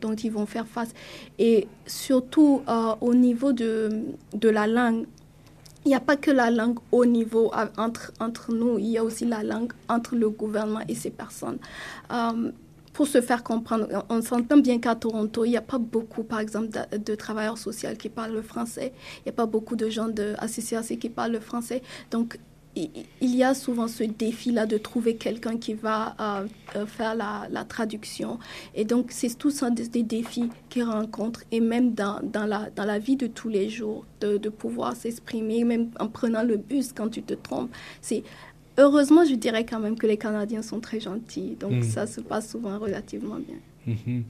[0.00, 0.90] dont ils vont faire face.
[1.38, 4.04] Et surtout euh, au niveau de,
[4.42, 5.06] la langue,
[5.84, 9.24] il n'y a pas que la langue au niveau entre, nous, il y a aussi
[9.24, 11.58] la langue entre le gouvernement et ces personnes.
[12.12, 12.52] Euh,
[12.92, 13.88] pour se faire comprendre.
[14.08, 17.90] On, s'entend bien qu'à Toronto, il n'y a pas beaucoup, par exemple, de, travailleurs sociaux
[17.98, 18.92] qui parlent le français.
[19.18, 21.82] Il n'y a pas beaucoup de gens de associations qui parlent le français.
[22.10, 22.38] Donc,
[22.74, 27.64] il y a souvent ce défi-là de trouver quelqu'un qui va euh, euh, faire la,
[27.64, 28.38] traduction.
[28.74, 31.42] Et donc, c'est tout ça des, défis qu'ils rencontrent.
[31.50, 34.96] Et même dans, dans, la, dans la vie de tous les jours, de, de pouvoir
[34.96, 37.70] s'exprimer, même en prenant le bus quand tu te trompes.
[38.00, 38.22] C'est
[38.78, 41.56] heureusement, je dirais quand même que les Canadiens sont très gentils.
[41.58, 41.82] Donc, hmm.
[41.82, 43.56] ça se passe souvent relativement bien.
[43.86, 44.22] Mhm.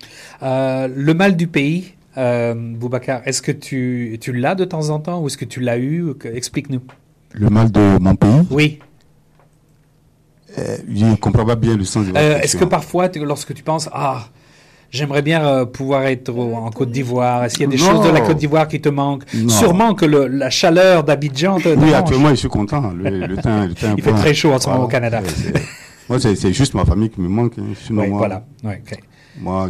[0.42, 5.20] Euh, le mal du pays, Boubacar, est-ce que tu, tu l'as de temps en temps
[5.20, 6.14] ou est-ce que tu l'as eu?
[6.24, 6.80] Explique-nous.
[7.32, 8.46] Le mal de mon pays?
[8.50, 8.78] Oui.
[10.58, 13.62] Euh, je ne comprends pas bien le sens de euh, Est-ce que parfois, lorsque tu
[13.62, 14.28] penses, ah,
[14.92, 18.10] j'aimerais bien euh, pouvoir être en Côte d'Ivoire, est-ce qu'il y a des choses de
[18.10, 19.24] la Côte d'Ivoire qui te manquent?
[19.48, 21.74] Sûrement que la chaleur d'Abidjan te.
[21.74, 22.92] Oui, actuellement, je suis content.
[22.92, 23.66] Le, temps,
[23.96, 25.20] Il fait très chaud en ce moment au Canada.
[26.08, 27.58] moi, c'est juste ma famille qui me manque.
[27.58, 27.74] Hein.
[27.90, 28.44] oui, voilà.
[28.62, 28.82] Ouais,
[29.40, 29.68] Moi,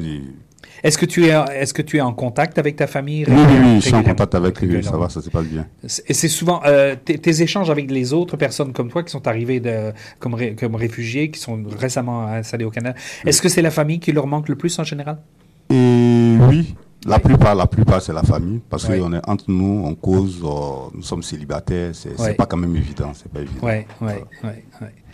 [0.83, 3.57] est-ce que tu es, est-ce que tu es en contact avec ta famille Oui, oui,
[3.63, 4.83] oui, je suis en contact avec eux.
[4.83, 5.67] Ça va, ça se passe bien.
[6.09, 9.61] Et c'est souvent euh, tes, échanges avec les autres personnes comme toi qui sont arrivées
[9.61, 12.99] de, comme, comme réfugiés, qui sont récemment installés au Canada.
[13.25, 15.19] Est-ce que c'est la famille qui leur manque le plus en général?
[15.71, 16.75] Et oui.
[17.05, 20.95] La plupart, la plupart, c'est la famille, parce qu'on est entre nous, on cause, euh,
[20.95, 23.67] nous sommes célibataires, c'est n'est pas quand même évident, c'est pas évident.
[23.67, 24.65] Ouais, ouais, ouais,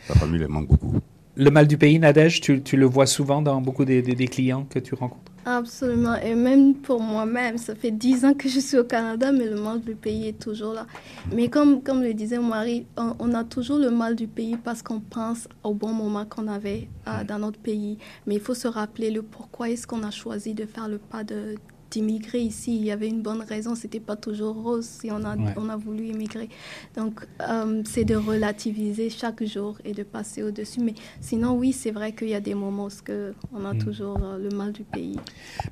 [0.09, 0.97] La famille les manque beaucoup.
[1.37, 4.67] Le mal du pays, Nadège, tu, tu le vois souvent dans beaucoup des, des clients
[4.69, 5.33] que tu rencontres?
[5.51, 6.17] Absolument.
[6.17, 9.59] Et même pour moi-même, ça fait dix ans que je suis au Canada, mais le
[9.59, 10.87] mal du pays est toujours là.
[11.33, 15.01] Mais comme, comme le disait Marie, on, a toujours le mal du pays parce qu'on
[15.01, 17.97] pense au bon moment qu'on avait euh, dans notre pays.
[18.27, 21.25] Mais il faut se rappeler le pourquoi est-ce qu'on a choisi de faire le pas
[21.25, 21.55] de
[21.91, 22.77] d'immigrer ici.
[22.77, 25.77] Il y avait une bonne raison, c'était pas toujours rose si on a, on a
[25.77, 26.49] voulu immigrer.
[26.97, 30.81] Donc, euh, c'est de relativiser chaque jour et de passer au-dessus.
[30.81, 33.13] Mais sinon, oui, c'est vrai qu'il y a des moments où
[33.55, 33.79] on a mm.
[33.79, 35.19] toujours euh, le mal du pays.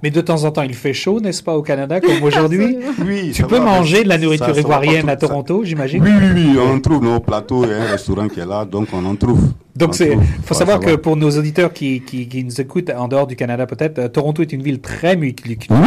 [0.02, 2.78] Mais de temps en temps, il fait chaud, n'est-ce pas, au Canada, comme aujourd'hui?
[3.04, 3.32] Oui.
[3.32, 6.02] Tu peux manger de la nourriture ivoirienne à Toronto, j'imagine?
[6.02, 6.58] Oui, oui, oui.
[6.58, 9.52] On trouve nos plateaux, a un restaurant qui est là, donc on en trouve.
[9.76, 13.36] Donc, il faut savoir que pour nos auditeurs qui, qui, nous écoutent en dehors du
[13.36, 15.84] Canada, peut-être, euh, Toronto est une ville très multiculturelle.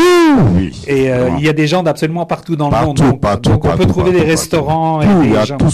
[0.55, 2.97] Oui, Et euh, il y a des gens d'absolument partout dans le monde.
[2.97, 5.01] Donc, partout, donc on peut trouver des restaurants.
[5.01, 5.69] et il y a tout.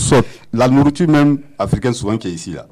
[0.54, 2.68] La nourriture même africaine souvent qui est ici là.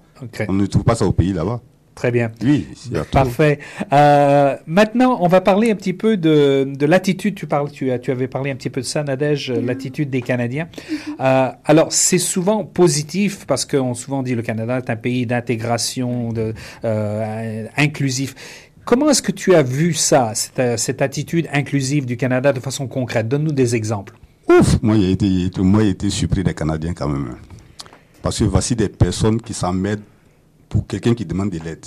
[0.48, 1.60] On ne trouve pas ça au pays là-bas.
[1.96, 2.32] Très bien.
[2.44, 2.68] Oui,
[3.12, 3.60] parfait.
[3.92, 7.36] Euh, maintenant, on va parler un petit peu de, de l'attitude.
[7.36, 10.68] Tu parles, tu, tu avais parlé un petit peu de ça, Nadège, l'attitude des Canadiens.
[11.20, 16.34] Euh, alors, c'est souvent positif parce qu'on souvent dit le Canada est un pays d'intégration,
[16.34, 18.34] de euh, inclusif.
[18.86, 22.88] Comment est-ce que tu as vu ça, cette, cette, attitude inclusive du Canada de façon
[22.88, 23.28] concrète?
[23.28, 24.16] Donne-nous des exemples.
[24.50, 27.36] Ouf, moi, j'ai été, moi, été surpris des Canadiens quand même.
[28.22, 30.02] Parce que voici des personnes qui s'en mettent
[30.74, 31.86] pour quelqu'un qui demande de l'aide.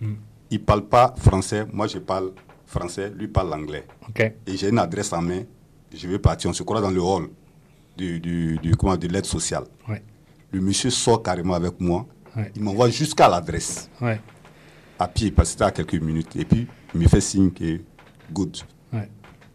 [0.00, 0.14] Hmm.
[0.52, 2.30] Il ne parle pas français, moi je parle
[2.64, 3.84] français, lui parle anglais.
[4.46, 5.42] Et j'ai une adresse en main,
[5.92, 7.28] je vais partir, on se croit dans le hall
[7.96, 9.64] du, du, de l'aide sociale.
[10.52, 12.06] Le monsieur sort carrément avec moi,
[12.54, 13.90] il m'envoie jusqu'à l'adresse,
[14.96, 17.80] à pied, parce que c'était à quelques minutes, et puis il me fait signe que
[18.32, 18.58] good.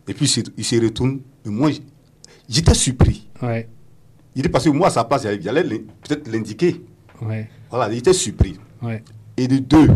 [0.10, 1.70] Et puis il se retourne, et moi
[2.50, 3.30] j'étais surpris.
[4.36, 6.82] Il est passé moi à sa place, j'allais peut-être l'indiquer.
[7.76, 8.58] Voilà, il était surpris.
[9.36, 9.90] Et de deux,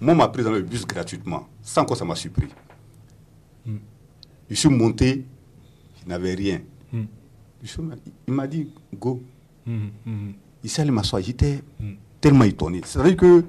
[0.00, 1.46] moi, m'a pris dans le bus gratuitement.
[1.62, 2.48] Sans quoi ça m'a surpris.
[3.64, 3.76] Hmm.
[4.50, 5.24] Je suis monté,
[6.02, 6.60] il n'avait rien.
[6.92, 7.04] Hmm.
[8.26, 9.22] il m'a dit, go.
[9.64, 10.32] Hmm,
[10.64, 11.22] il s'est allé m'asseoir.
[11.22, 11.62] J'étais
[12.20, 12.80] tellement étonné.
[12.84, 13.44] C'est-à-dire que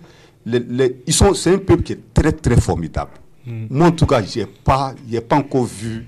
[0.46, 3.14] les, ils sont, c'est un peuple qui est très, très formidable.
[3.48, 4.94] Moi, en tout cas, je n'ai pas,
[5.28, 6.06] pas encore vu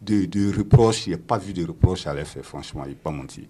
[0.00, 3.48] de, de reproches, je n'ai pas vu de reproches à l'effet, franchement, il pas menti.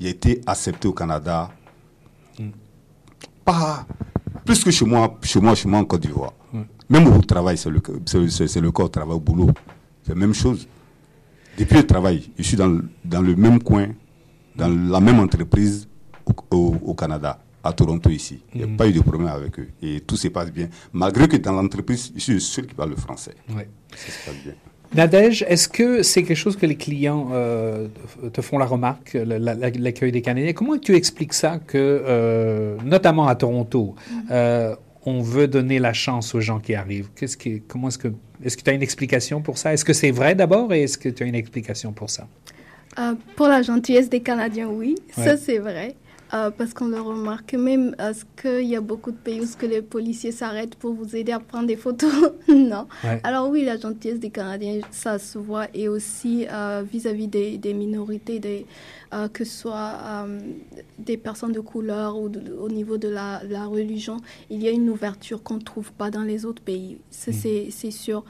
[0.00, 1.50] Il a été accepté au Canada
[3.44, 3.86] pas
[4.44, 6.32] plus que chez moi, chez moi, chez moi en Côte d'Ivoire.
[6.88, 9.50] Même au travail, c'est le, c'est, le au travail, au boulot.
[10.02, 10.68] C'est la même chose.
[11.58, 13.88] Depuis le travail, je suis dans, dans le même coin,
[14.56, 15.88] dans la même entreprise
[16.50, 18.42] au, Canada, à Toronto ici.
[18.54, 18.76] Il n'y a mm.
[18.76, 19.68] pas eu de problème avec eux.
[19.80, 20.68] Et tout se passe bien.
[20.92, 23.34] Malgré que dans l'entreprise, je suis le seul qui parle le français.
[23.48, 24.54] Ça se passe bien.
[24.94, 27.88] Nadège, est-ce que c'est quelque chose que les clients euh,
[28.32, 30.52] te font la remarque, l'accueil des Canadiens?
[30.52, 33.96] Comment tu expliques ça que, euh, notamment à Toronto,
[34.30, 37.08] euh, on veut donner la chance aux gens qui arrivent?
[37.16, 38.08] Qu'est-ce qui, comment est-ce que,
[38.44, 39.72] est-ce que tu as une explication pour ça?
[39.72, 42.28] Est-ce que c'est vrai d'abord et est-ce que tu as une explication pour ça?
[43.34, 45.96] Pour la gentillesse des Canadiens, oui, ça c'est vrai.
[46.32, 49.66] Euh, parce qu'on le remarque même, est-ce qu'il y a beaucoup de pays où que
[49.66, 52.12] les policiers s'arrêtent pour vous aider à prendre des photos?
[52.48, 52.86] Non.
[53.24, 57.74] Alors oui, la gentillesse des Canadiens, ça se voit, et aussi euh, vis-à-vis des, des,
[57.74, 58.66] minorités, des,
[59.12, 60.26] euh, que ce soit
[60.98, 64.18] des personnes de couleur ou au niveau de la, la, religion,
[64.50, 66.98] il y a une ouverture qu'on ne trouve pas dans les autres pays,
[67.28, 67.32] mm.
[67.70, 68.24] c'est sûr.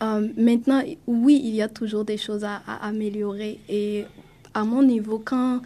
[0.00, 4.04] maintenant, oui, il y a toujours des choses à, à améliorer, et
[4.54, 5.60] à mon niveau, quand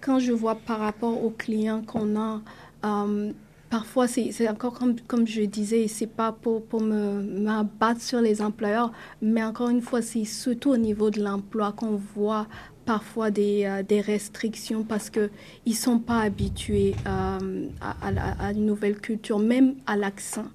[0.00, 2.40] quand je vois par rapport aux clients qu'on a,
[2.84, 3.32] euh,
[3.70, 8.40] parfois c'est encore comme, comme je disais, c'est pas pour, pour me m'abattre sur les
[8.42, 8.92] employeurs,
[9.22, 12.46] mais encore une fois, c'est surtout au niveau de l'emploi qu'on voit
[12.84, 15.30] parfois des, euh, des, restrictions parce qu'ils
[15.66, 20.46] ne sont pas habitués euh, à, à, à, une nouvelle culture, même à l'accent.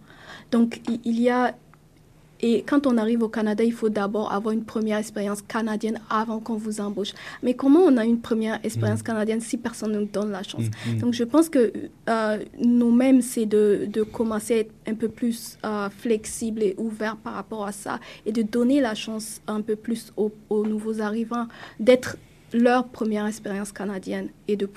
[0.49, 1.55] Donc il y a
[2.43, 6.41] et quand on arrive au Canada, il faut d'abord avoir une première expérience canadienne avant
[6.41, 7.13] qu'on vous embauche.
[7.41, 9.03] Mais comment on a une première expérience mm.
[9.03, 10.65] canadienne si personne ne nous donne la chance?
[10.65, 10.97] Mm, mm.
[10.97, 11.71] Donc je pense que
[12.09, 17.15] euh, nous-mêmes, c'est de, de, commencer à être un peu plus euh, flexible et ouvert
[17.15, 20.99] par rapport à ça et de donner la chance un peu plus aux, aux nouveaux
[20.99, 21.47] arrivants
[21.79, 22.17] d'être
[22.51, 24.67] leur première expérience canadienne et de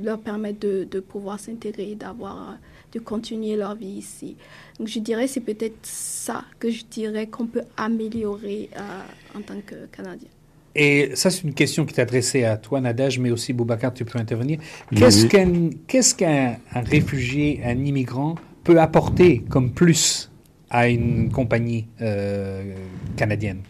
[0.00, 2.58] leur permettre de, de pouvoir s'intégrer et d'avoir
[2.92, 4.36] de continuer leur vie ici.
[4.78, 9.60] Donc je dirais c'est peut-être ça que je dirais qu'on peut améliorer euh, en tant
[9.64, 10.28] que Canadien.
[10.74, 14.04] Et ça, c'est une question qui est adressée à toi, Nadège, mais aussi Boubacar, tu
[14.04, 14.60] peux intervenir.
[14.94, 20.30] Qu'est-ce qu'un qu'est-ce qu'un réfugié, un immigrant peut apporter comme plus
[20.70, 22.74] à une compagnie euh,
[23.16, 23.62] canadienne?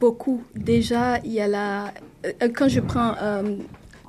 [0.00, 0.42] Beaucoup.
[0.54, 1.92] Déjà, il y a la...
[2.24, 3.14] Euh, quand je prends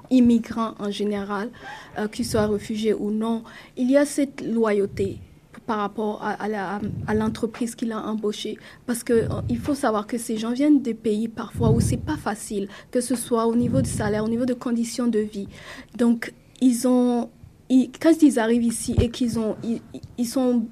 [0.09, 1.49] immigrants en général,
[1.97, 3.43] euh, qu'ils soient réfugiés ou non,
[3.75, 5.19] il y a cette loyauté
[5.65, 8.57] par rapport à, l'entreprise qui l'a embauché.
[8.85, 12.15] Parce qu'il euh, faut savoir que ces gens viennent des pays parfois où c'est pas
[12.15, 15.49] facile, que ce soit au niveau du salaire, au niveau de conditions de vie.
[15.97, 17.29] Donc, ils ont,
[17.69, 19.57] quand ils arrivent ici et qu'ils ont,
[20.17, 20.65] ils, sont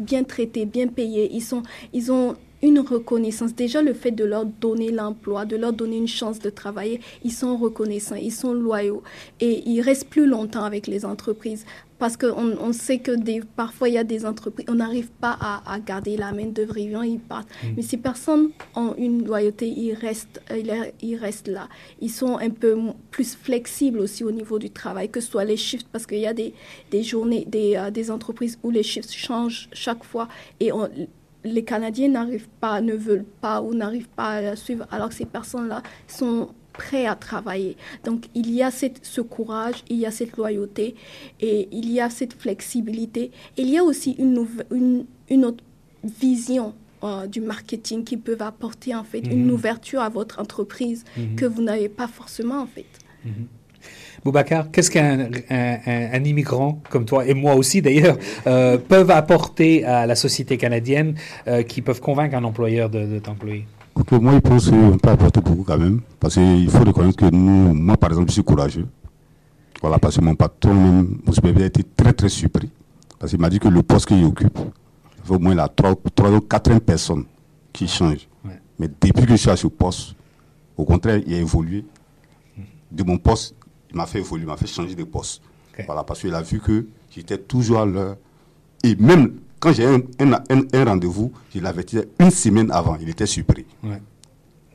[0.00, 1.62] bien traités, bien payés, ils, sont,
[1.92, 3.54] ils ont une reconnaissance.
[3.54, 7.32] Déjà, le fait de leur donner l'emploi, de leur donner une chance de travailler, ils
[7.32, 9.02] sont reconnaissants, ils sont loyaux
[9.40, 11.64] et ils restent plus longtemps avec les entreprises
[11.98, 15.36] parce qu'on on sait que des, parfois il y a des entreprises, on n'arrive pas
[15.40, 17.48] à, garder la main d'œuvre, ils partent.
[17.62, 17.66] Mm.
[17.76, 20.40] Mais ces personnes ont une loyauté, ils restent,
[21.02, 21.68] ils restent là.
[22.00, 22.76] Ils sont un peu
[23.10, 26.26] plus flexibles aussi au niveau du travail, que ce soit les shifts, parce qu'il y
[26.26, 26.54] a des,
[26.90, 30.28] des journées, des, euh, des entreprises où les shifts changent chaque fois
[30.60, 30.88] et on,
[31.52, 35.14] les Canadiens n'arrivent pas, ne veulent pas ou n'arrivent pas à la suivre, alors que
[35.14, 37.76] ces personnes-là sont prêts à travailler.
[38.04, 40.94] Donc il y a cette, ce courage, il y a cette loyauté
[41.40, 43.30] et il y a cette flexibilité.
[43.56, 45.64] il y a aussi une, une, une autre
[46.04, 49.52] vision euh, du marketing qui peuvent apporter en fait une mhm.
[49.52, 51.36] ouverture à votre entreprise mhm.
[51.36, 52.86] que vous n'avez pas forcément en fait.
[53.24, 53.46] Mhm.
[54.24, 58.16] Boubacar, qu'est-ce qu'un un, immigrant comme toi et moi aussi d'ailleurs
[58.46, 61.14] euh, peuvent apporter à la société canadienne
[61.46, 63.66] euh, qui peuvent convaincre un employeur de, de t'employer?
[64.12, 66.00] Moi, je pense qu'on peut apporter beaucoup quand même.
[66.20, 68.86] Parce qu'il faut reconnaître que nous, moi par exemple, je suis courageux.
[69.80, 72.70] Voilà, parce que mon patron, supérieur, a été très très surpris.
[73.18, 75.92] Parce qu'il m'a dit que le poste qu'il occupe, il faut au moins là, 3,
[75.92, 77.24] ou 4 personnes
[77.72, 78.28] qui changent.
[78.78, 80.14] Mais depuis que je suis à ce poste,
[80.76, 81.84] au contraire, il a évolué.
[82.90, 83.54] De mon poste,
[83.90, 85.42] il m'a fait évoluer, il m'a fait changer de poste.
[85.86, 88.16] Voilà, parce qu'il a vu que j'étais toujours à l'heure.
[88.82, 93.66] Et même quand j'ai un, un, rendez-vous, je l'avertissais une semaine avant, il était surpris.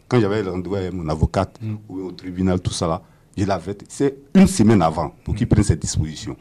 [0.07, 1.75] Quand j'avais le rendez-vous avec mon avocate mm.
[1.89, 3.01] ou au tribunal, tout ça là,
[3.37, 5.49] je l'avertissais une semaine avant pour qu'il mm.
[5.49, 6.37] prenne cette disposition.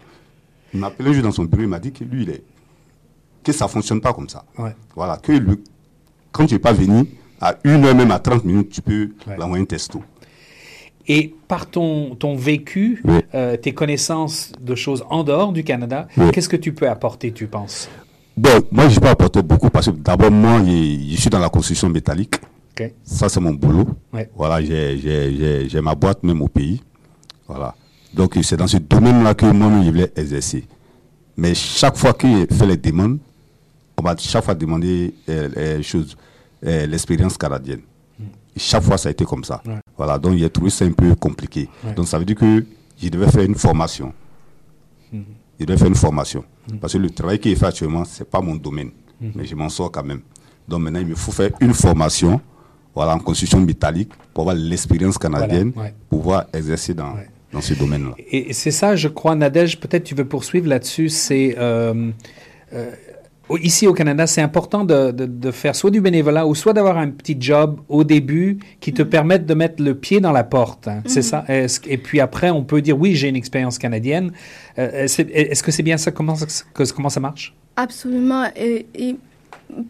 [0.75, 2.43] Il m'a appelé un jour dans son bureau, il m'a dit que lui, il est,
[3.43, 4.45] que ça ne fonctionne pas comme ça.
[4.95, 5.62] Voilà, que le,
[6.31, 7.07] quand tu n'es pas venu,
[7.41, 10.03] à une heure, même à 30 minutes, tu peux l'envoyer un testo.
[11.09, 13.03] Et par ton, ton vécu,
[13.34, 17.46] euh, tes connaissances de choses en dehors du Canada, qu'est-ce que tu peux apporter, tu
[17.46, 17.88] penses?
[18.36, 21.88] Bon, moi, je peux apporter beaucoup parce que d'abord, moi, je, suis dans la construction
[21.88, 22.36] métallique.
[23.05, 23.86] Ça, c'est mon boulot.
[24.34, 26.82] Voilà, j'ai ma boîte même au pays.
[27.46, 27.74] Voilà.
[28.14, 30.64] Donc, c'est dans ce domaine-là que moi, je voulais exercer.
[31.36, 33.18] Mais chaque fois que je fais les demandes,
[33.98, 35.82] on va chaque fois demander euh, euh,
[36.64, 37.80] euh l'expérience canadienne.
[38.57, 39.62] Chaque fois, ça a été comme ça.
[39.96, 41.68] Voilà, donc j'ai trouvé ça un peu compliqué.
[41.96, 42.64] Donc ça veut dire que
[43.03, 44.12] je devais faire une formation.
[45.12, 45.24] Mhm.
[45.59, 46.44] Je devais faire une formation.
[46.70, 46.78] Mhm.
[46.78, 48.90] Parce que le travail qui est fait actuellement, ce n'est pas mon domaine.
[49.20, 49.32] Mhm.
[49.34, 50.20] Mais je m'en sors quand même.
[50.68, 52.40] Donc maintenant, il me faut faire une formation
[52.94, 57.14] voilà, en construction métallique pour avoir l'expérience canadienne, pour pouvoir exercer dans,
[57.50, 58.14] dans ce domaine-là.
[58.30, 61.55] Et c'est ça, je crois, Nadège, peut-être tu veux poursuivre là-dessus, c'est...
[61.59, 62.11] Euh,
[62.74, 62.90] euh,
[63.61, 67.11] ici au Canada, c'est important de, de, faire soit du bénévolat ou soit d'avoir un
[67.11, 69.09] petit job au début qui te mm.
[69.09, 70.88] permette de mettre le pied dans la porte.
[70.88, 71.03] Hein.
[71.07, 71.45] C'est ça.
[71.49, 74.32] Et puis après, on peut dire oui, j'ai une expérience canadienne.
[74.76, 76.11] Est-ce que c'est bien ça?
[76.11, 76.34] Comment,
[76.95, 77.55] comment ça marche?
[77.76, 78.47] Absolument.
[78.57, 79.16] et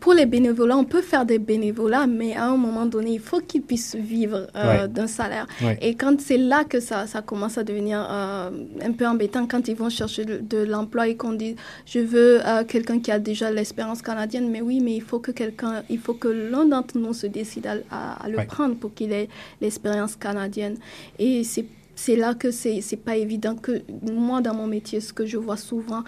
[0.00, 3.40] pour les bénévolats, on peut faire des bénévolats, mais à un moment donné, il faut
[3.40, 5.46] qu'ils puissent vivre euh, d'un salaire.
[5.80, 8.50] Et quand c'est là que ça, ça commence à devenir euh,
[8.80, 11.56] un peu embêtant, quand ils vont chercher de, l'emploi et qu'on dit,
[11.86, 15.32] je veux euh, quelqu'un qui a déjà l'expérience canadienne, mais oui, mais il faut que
[15.32, 19.28] quelqu'un, il faut que l'un d'entre nous se décide à, le prendre pour qu'il ait
[19.60, 20.76] l'expérience canadienne.
[21.18, 25.12] Et c'est c'est là que c'est n'est pas évident que moi dans mon métier ce
[25.12, 26.02] que je vois souvent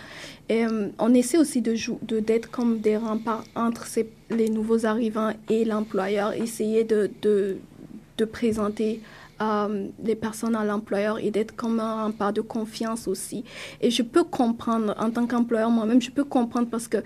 [0.50, 1.74] euh, on essaie aussi de
[2.20, 3.86] d'être comme des remparts entre
[4.30, 7.58] les nouveaux arrivants et l'employeur essayer de, de,
[8.18, 9.00] de présenter
[9.40, 13.44] euh, les personnes à l'employeur et d'être comme un rempart de confiance aussi.
[13.80, 16.98] Et je peux comprendre, en tant qu'employeur moi-même, je peux comprendre parce que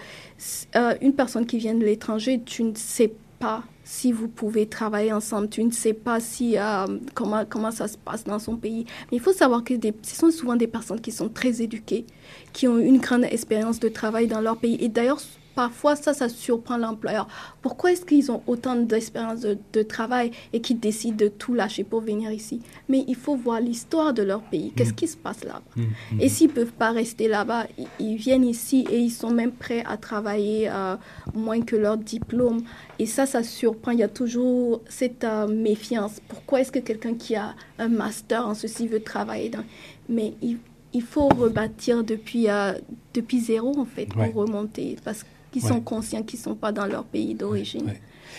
[0.76, 5.14] euh, une personne qui vient de l'étranger, tu ne sais pas si vous pouvez travailler
[5.14, 5.48] ensemble.
[5.48, 6.84] Tu ne sais pas si, euh,
[7.14, 8.84] comment, comment ça se passe dans son pays.
[9.10, 9.72] Mais il faut savoir que
[10.02, 12.04] ce sont souvent des personnes qui sont très éduquées,
[12.52, 14.76] qui ont une grande expérience de travail dans leur pays.
[14.80, 15.20] Et d'ailleurs,
[15.58, 17.26] parfois, ça, ça surprend l'employeur.
[17.62, 22.00] Pourquoi est-ce qu'ils ont autant d'expérience de, travail et qu'ils décident de tout lâcher pour
[22.00, 22.60] venir ici?
[22.88, 24.72] Mais il faut voir l'histoire de leur pays.
[24.76, 24.94] Qu'est-ce mm.
[24.94, 25.64] qui se passe là-bas?
[25.74, 27.66] Mm, mm, Et s'ils ne peuvent pas rester là-bas,
[27.98, 30.94] ils, viennent ici et ils sont même prêts à travailler euh,
[31.34, 32.60] moins que leur diplôme.
[33.00, 33.90] Et ça, ça surprend.
[33.90, 36.20] Il y a toujours cette euh, méfiance.
[36.28, 39.64] Pourquoi est-ce que quelqu'un qui a un master en ceci veut travailler dans...
[40.08, 40.58] Mais il,
[40.92, 42.74] il faut rebâtir depuis, euh,
[43.12, 44.94] depuis zéro, en fait, pour remonter.
[45.04, 47.94] Parce que qui sont conscients qu'ils ne sont pas dans leur pays d'origine.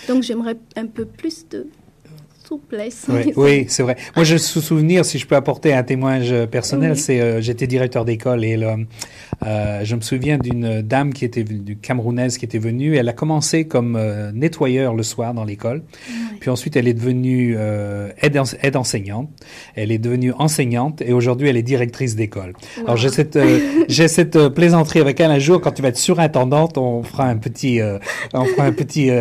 [0.07, 1.67] Donc j'aimerais un peu plus de
[2.49, 3.05] souplesse.
[3.35, 3.95] Oui, c'est vrai.
[4.15, 8.05] Moi, je me souvenir, si je peux apporter un témoignage personnel, c'est euh, j'étais directeur
[8.05, 8.57] d'école et
[9.45, 12.95] euh, je me souviens d'une dame qui était du camerounaise qui était venue.
[12.95, 15.83] Elle a commencé comme euh, nettoyeur le soir dans l'école.
[16.39, 17.55] Puis ensuite, elle est devenue
[18.21, 19.29] aide, aide, enseignante.
[19.75, 22.53] Elle est devenue enseignante et aujourd'hui, elle est directrice d'école.
[22.83, 23.37] Alors j'ai cette
[23.87, 27.37] j'ai cette plaisanterie avec elle un jour quand tu vas être surintendante, on fera un
[27.37, 27.79] petit
[28.33, 29.11] on fera un petit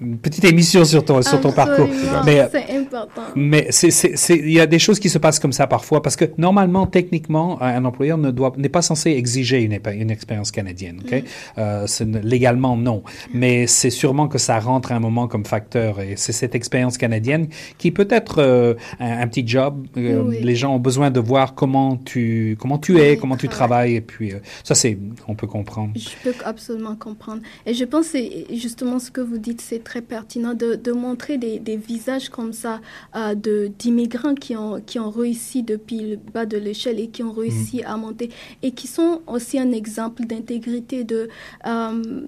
[0.00, 1.88] une petite émission sur ton, sur ton parcours.
[2.24, 3.22] Mais, c'est important.
[3.34, 6.16] Mais c'est, c'est, il y a des choses qui se passent comme ça parfois parce
[6.16, 11.00] que normalement, techniquement, un employeur ne doit, n'est pas censé exiger une, une expérience canadienne.
[11.04, 11.12] ok?
[11.12, 11.24] Mm.
[11.58, 11.86] euh,
[12.22, 13.02] légalement, non.
[13.34, 16.96] Mais c'est sûrement que ça rentre à un moment comme facteur et c'est cette expérience
[16.96, 17.48] canadienne
[17.78, 19.86] qui peut être euh, un, petit job.
[19.96, 23.96] Euh, les gens ont besoin de voir comment tu, comment tu es, comment tu travailles
[23.96, 24.32] et puis
[24.64, 24.98] ça, c'est,
[25.28, 25.92] on peut comprendre.
[25.94, 27.42] Je peux absolument comprendre.
[27.66, 28.18] Et je pense que
[28.54, 32.52] justement ce que vous dites, c'est très pertinent de, de montrer des, des, visages comme
[32.52, 32.80] ça
[33.16, 37.24] euh, de d'immigrants qui ont, qui ont réussi depuis le bas de l'échelle et qui
[37.24, 37.86] ont réussi mm.
[37.92, 38.30] à monter
[38.62, 41.28] et qui sont aussi un exemple d'intégrité, de,
[41.66, 42.22] euh,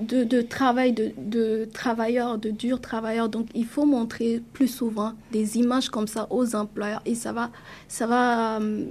[0.00, 3.28] de, de, travail, de, de travailleurs, de durs travailleurs.
[3.28, 7.50] Donc, il faut montrer plus souvent des images comme ça aux employeurs et ça va,
[7.88, 8.86] ça va euh,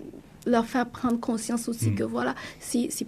[0.45, 1.95] leur faire prendre conscience aussi mm.
[1.95, 3.07] que voilà, si, si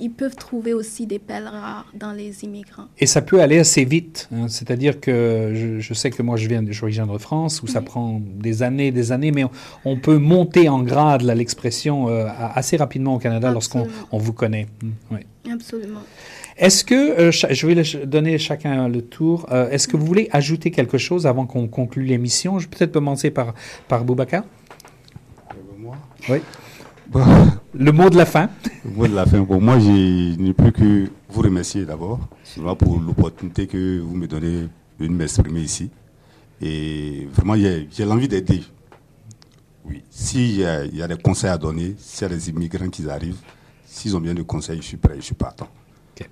[0.00, 2.86] ils peuvent trouver aussi des pelles rares dans les immigrants.
[2.98, 4.28] Et ça peut aller assez vite.
[4.32, 4.48] Hein.
[4.48, 8.20] C'est-à-dire que je, sais que moi, je viens, je viens de France, où ça prend
[8.20, 9.44] des années, des années, mais
[9.84, 14.66] on, peut monter en grade l'expression euh, assez rapidement au Canada lorsqu'on on vous connaît.
[14.82, 15.18] Mmh, oui.
[15.52, 16.00] Absolument.
[16.56, 20.70] Est-ce que, euh, je vais donner chacun le tour, euh, est-ce que vous voulez ajouter
[20.70, 22.58] quelque chose avant qu'on conclue l'émission?
[22.58, 23.54] Je vais peut-être commencer par,
[23.88, 24.44] par Boubacar.
[25.78, 25.96] Moi?
[26.28, 26.40] Oui.
[27.72, 28.50] Le mot de la fin.
[28.84, 29.44] Le mot de la fin.
[29.44, 32.18] Pour moi, je n'ai plus que vous remercier d'abord
[32.78, 34.68] pour l'opportunité que vous me donnez
[34.98, 35.90] de m'exprimer ici.
[36.60, 38.62] Et vraiment, j'ai l'envie d'aider.
[39.84, 40.02] Oui.
[40.10, 43.08] S'il y, a, y a des conseils à donner, s'il y a des immigrants qui
[43.08, 43.40] arrivent,
[43.86, 45.68] s'ils ont bien des conseils, je suis prêt, je suis partant.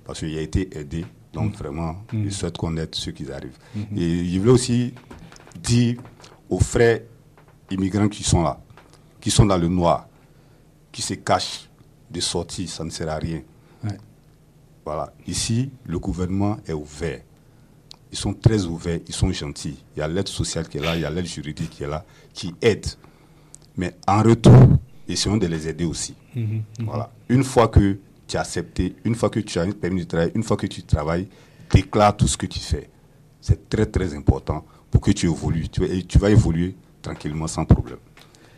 [0.05, 1.05] Parce qu'il a été aidé.
[1.33, 1.57] Donc, mm.
[1.57, 2.25] vraiment, mm.
[2.25, 3.57] je souhaite connaître ceux qui arrivent.
[3.77, 3.97] Mm-hmm.
[3.99, 4.93] Et je voulais aussi
[5.63, 5.97] dire
[6.49, 6.99] aux frères
[7.71, 8.59] immigrants qui sont là,
[9.21, 10.08] qui sont dans le noir,
[10.91, 11.69] qui se cachent
[12.09, 13.41] de sortie, ça ne sert à rien.
[14.85, 15.13] Voilà.
[15.27, 17.21] Ici, le gouvernement est ouvert.
[18.11, 19.77] Ils sont très ouverts, ils sont gentils.
[19.95, 21.87] Il y a l'aide sociale qui est là, il y a l'aide juridique qui est
[21.87, 22.87] là, qui aide.
[23.77, 26.15] Mais en retour, essayons de les aider aussi.
[26.35, 26.85] Mhm, mhm.
[26.85, 27.11] Voilà.
[27.29, 30.31] Une fois que tu as accepté, une fois que tu as une permis de travail,
[30.33, 31.27] une fois que tu travailles,
[31.69, 32.89] déclare tout ce que tu fais.
[33.41, 35.69] C'est très très important pour que tu évolues.
[35.69, 37.99] Tu, tu vas évoluer tranquillement sans problème.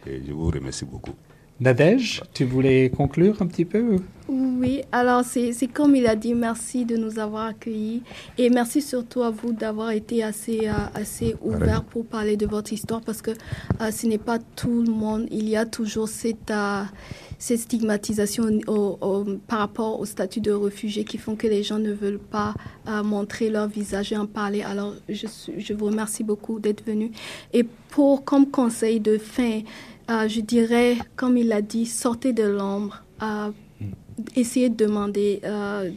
[0.08, 1.14] Et je vous remercie beaucoup.
[1.62, 3.98] Nadège, tu voulais conclure un petit peu?
[4.28, 8.02] Oui, alors c'est comme il a dit, merci de nous avoir accueillis
[8.40, 12.74] et merci surtout à vous d'avoir été assez, euh, assez ouvert pour parler de votre
[12.74, 16.50] histoire parce que euh, ce n'est pas tout le monde, il y a toujours cette,
[16.50, 16.82] euh,
[17.38, 18.46] cette stigmatisation
[19.48, 22.56] par rapport au statut de réfugié qui font que les gens ne veulent pas
[23.04, 24.64] montrer leur visage et en parler.
[24.64, 27.12] Alors, je, je vous remercie beaucoup d'être venu.
[27.54, 29.62] Et pour, comme conseil de fin,
[30.12, 33.04] euh, je dirais, comme il l'a dit, sortez de l'ombre.
[33.24, 33.50] Euh,
[34.36, 35.42] essayez de demander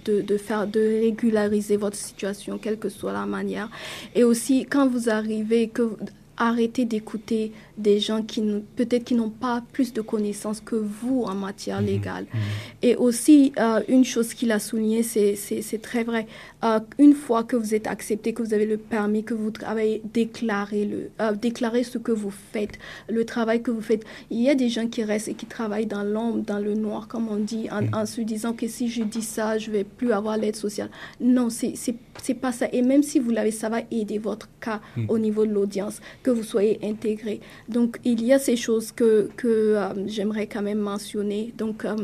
[0.06, 3.68] de, de, faire de régulariser votre situation quelle que soit la manière
[4.14, 5.90] et aussi quand vous arrivez que
[6.36, 8.42] arrêtez d'écouter des gens qui
[8.76, 11.86] peut-être qui n'ont pas plus de connaissances que vous en matière mhm.
[11.86, 12.26] légale.
[12.32, 12.40] Mhm.
[12.82, 16.26] Et aussi, euh, une chose qu'il a souligné, c'est très vrai.
[16.64, 20.02] Euh, une fois que vous êtes accepté, que vous avez le permis, que vous travaillez,
[20.12, 22.78] déclarez, le, euh, déclarez ce que vous faites,
[23.08, 24.04] le travail que vous faites.
[24.30, 27.08] Il y a des gens qui restent et qui travaillent dans l'ombre, dans le noir,
[27.08, 27.94] comme on dit, en, mhm.
[27.94, 30.90] en, se disant que si je dis ça, je vais plus avoir l'aide sociale.
[31.20, 32.66] Non, c'est pas ça.
[32.72, 36.30] Et même si vous l'avez, ça va aider votre cas au niveau de l'audience, que
[36.30, 37.40] vous soyez intégré.
[37.68, 41.52] Donc, il y a ces choses que, que euh, j'aimerais quand même mentionner.
[41.56, 41.94] Donc, euh,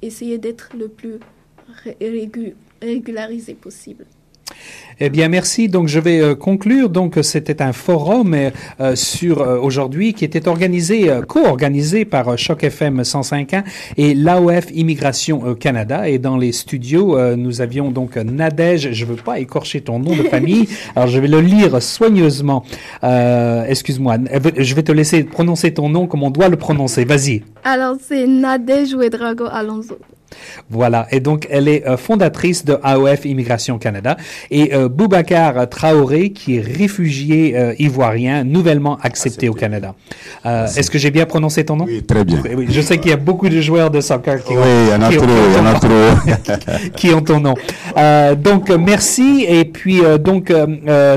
[0.00, 1.18] essayez d'être le plus
[2.80, 4.06] régularisé possible.
[5.00, 5.68] Eh bien, merci.
[5.68, 6.88] Donc, je vais euh, conclure.
[6.88, 13.02] Donc, c'était un forum euh, sur euh, aujourd'hui qui était organisé, co-organisé par Choc FM
[13.02, 13.64] 105.1
[13.96, 16.08] et l'AOF Immigration Canada.
[16.08, 18.92] Et dans les studios, nous avions donc Nadège.
[18.92, 22.64] Je veux pas écorcher ton nom de famille, alors je vais le lire soigneusement.
[23.02, 24.16] Excuse-moi.
[24.56, 27.04] Je vais te laisser prononcer ton nom comme on doit le prononcer.
[27.04, 27.42] Vas-y.
[27.64, 29.98] Alors, c'est Nadège Ouedrago Alonso.
[30.70, 31.06] Voilà.
[31.10, 34.16] Et donc, elle est euh, fondatrice de AOF Immigration Canada.
[34.50, 39.94] Et euh, Boubacar Traoré, qui est réfugié euh, ivoirien, nouvellement accepté, au Canada.
[40.44, 41.86] Est-ce que j'ai bien prononcé ton nom?
[41.86, 42.42] Oui, très bien.
[42.56, 44.94] Oui, je sais qu'il y a beaucoup de joueurs de soccer qui, oui, ont, y
[44.94, 45.88] en a trop, il y en a trop.
[46.96, 47.54] qui ont ton nom.
[48.36, 49.44] donc, merci.
[49.48, 50.52] Et puis, donc,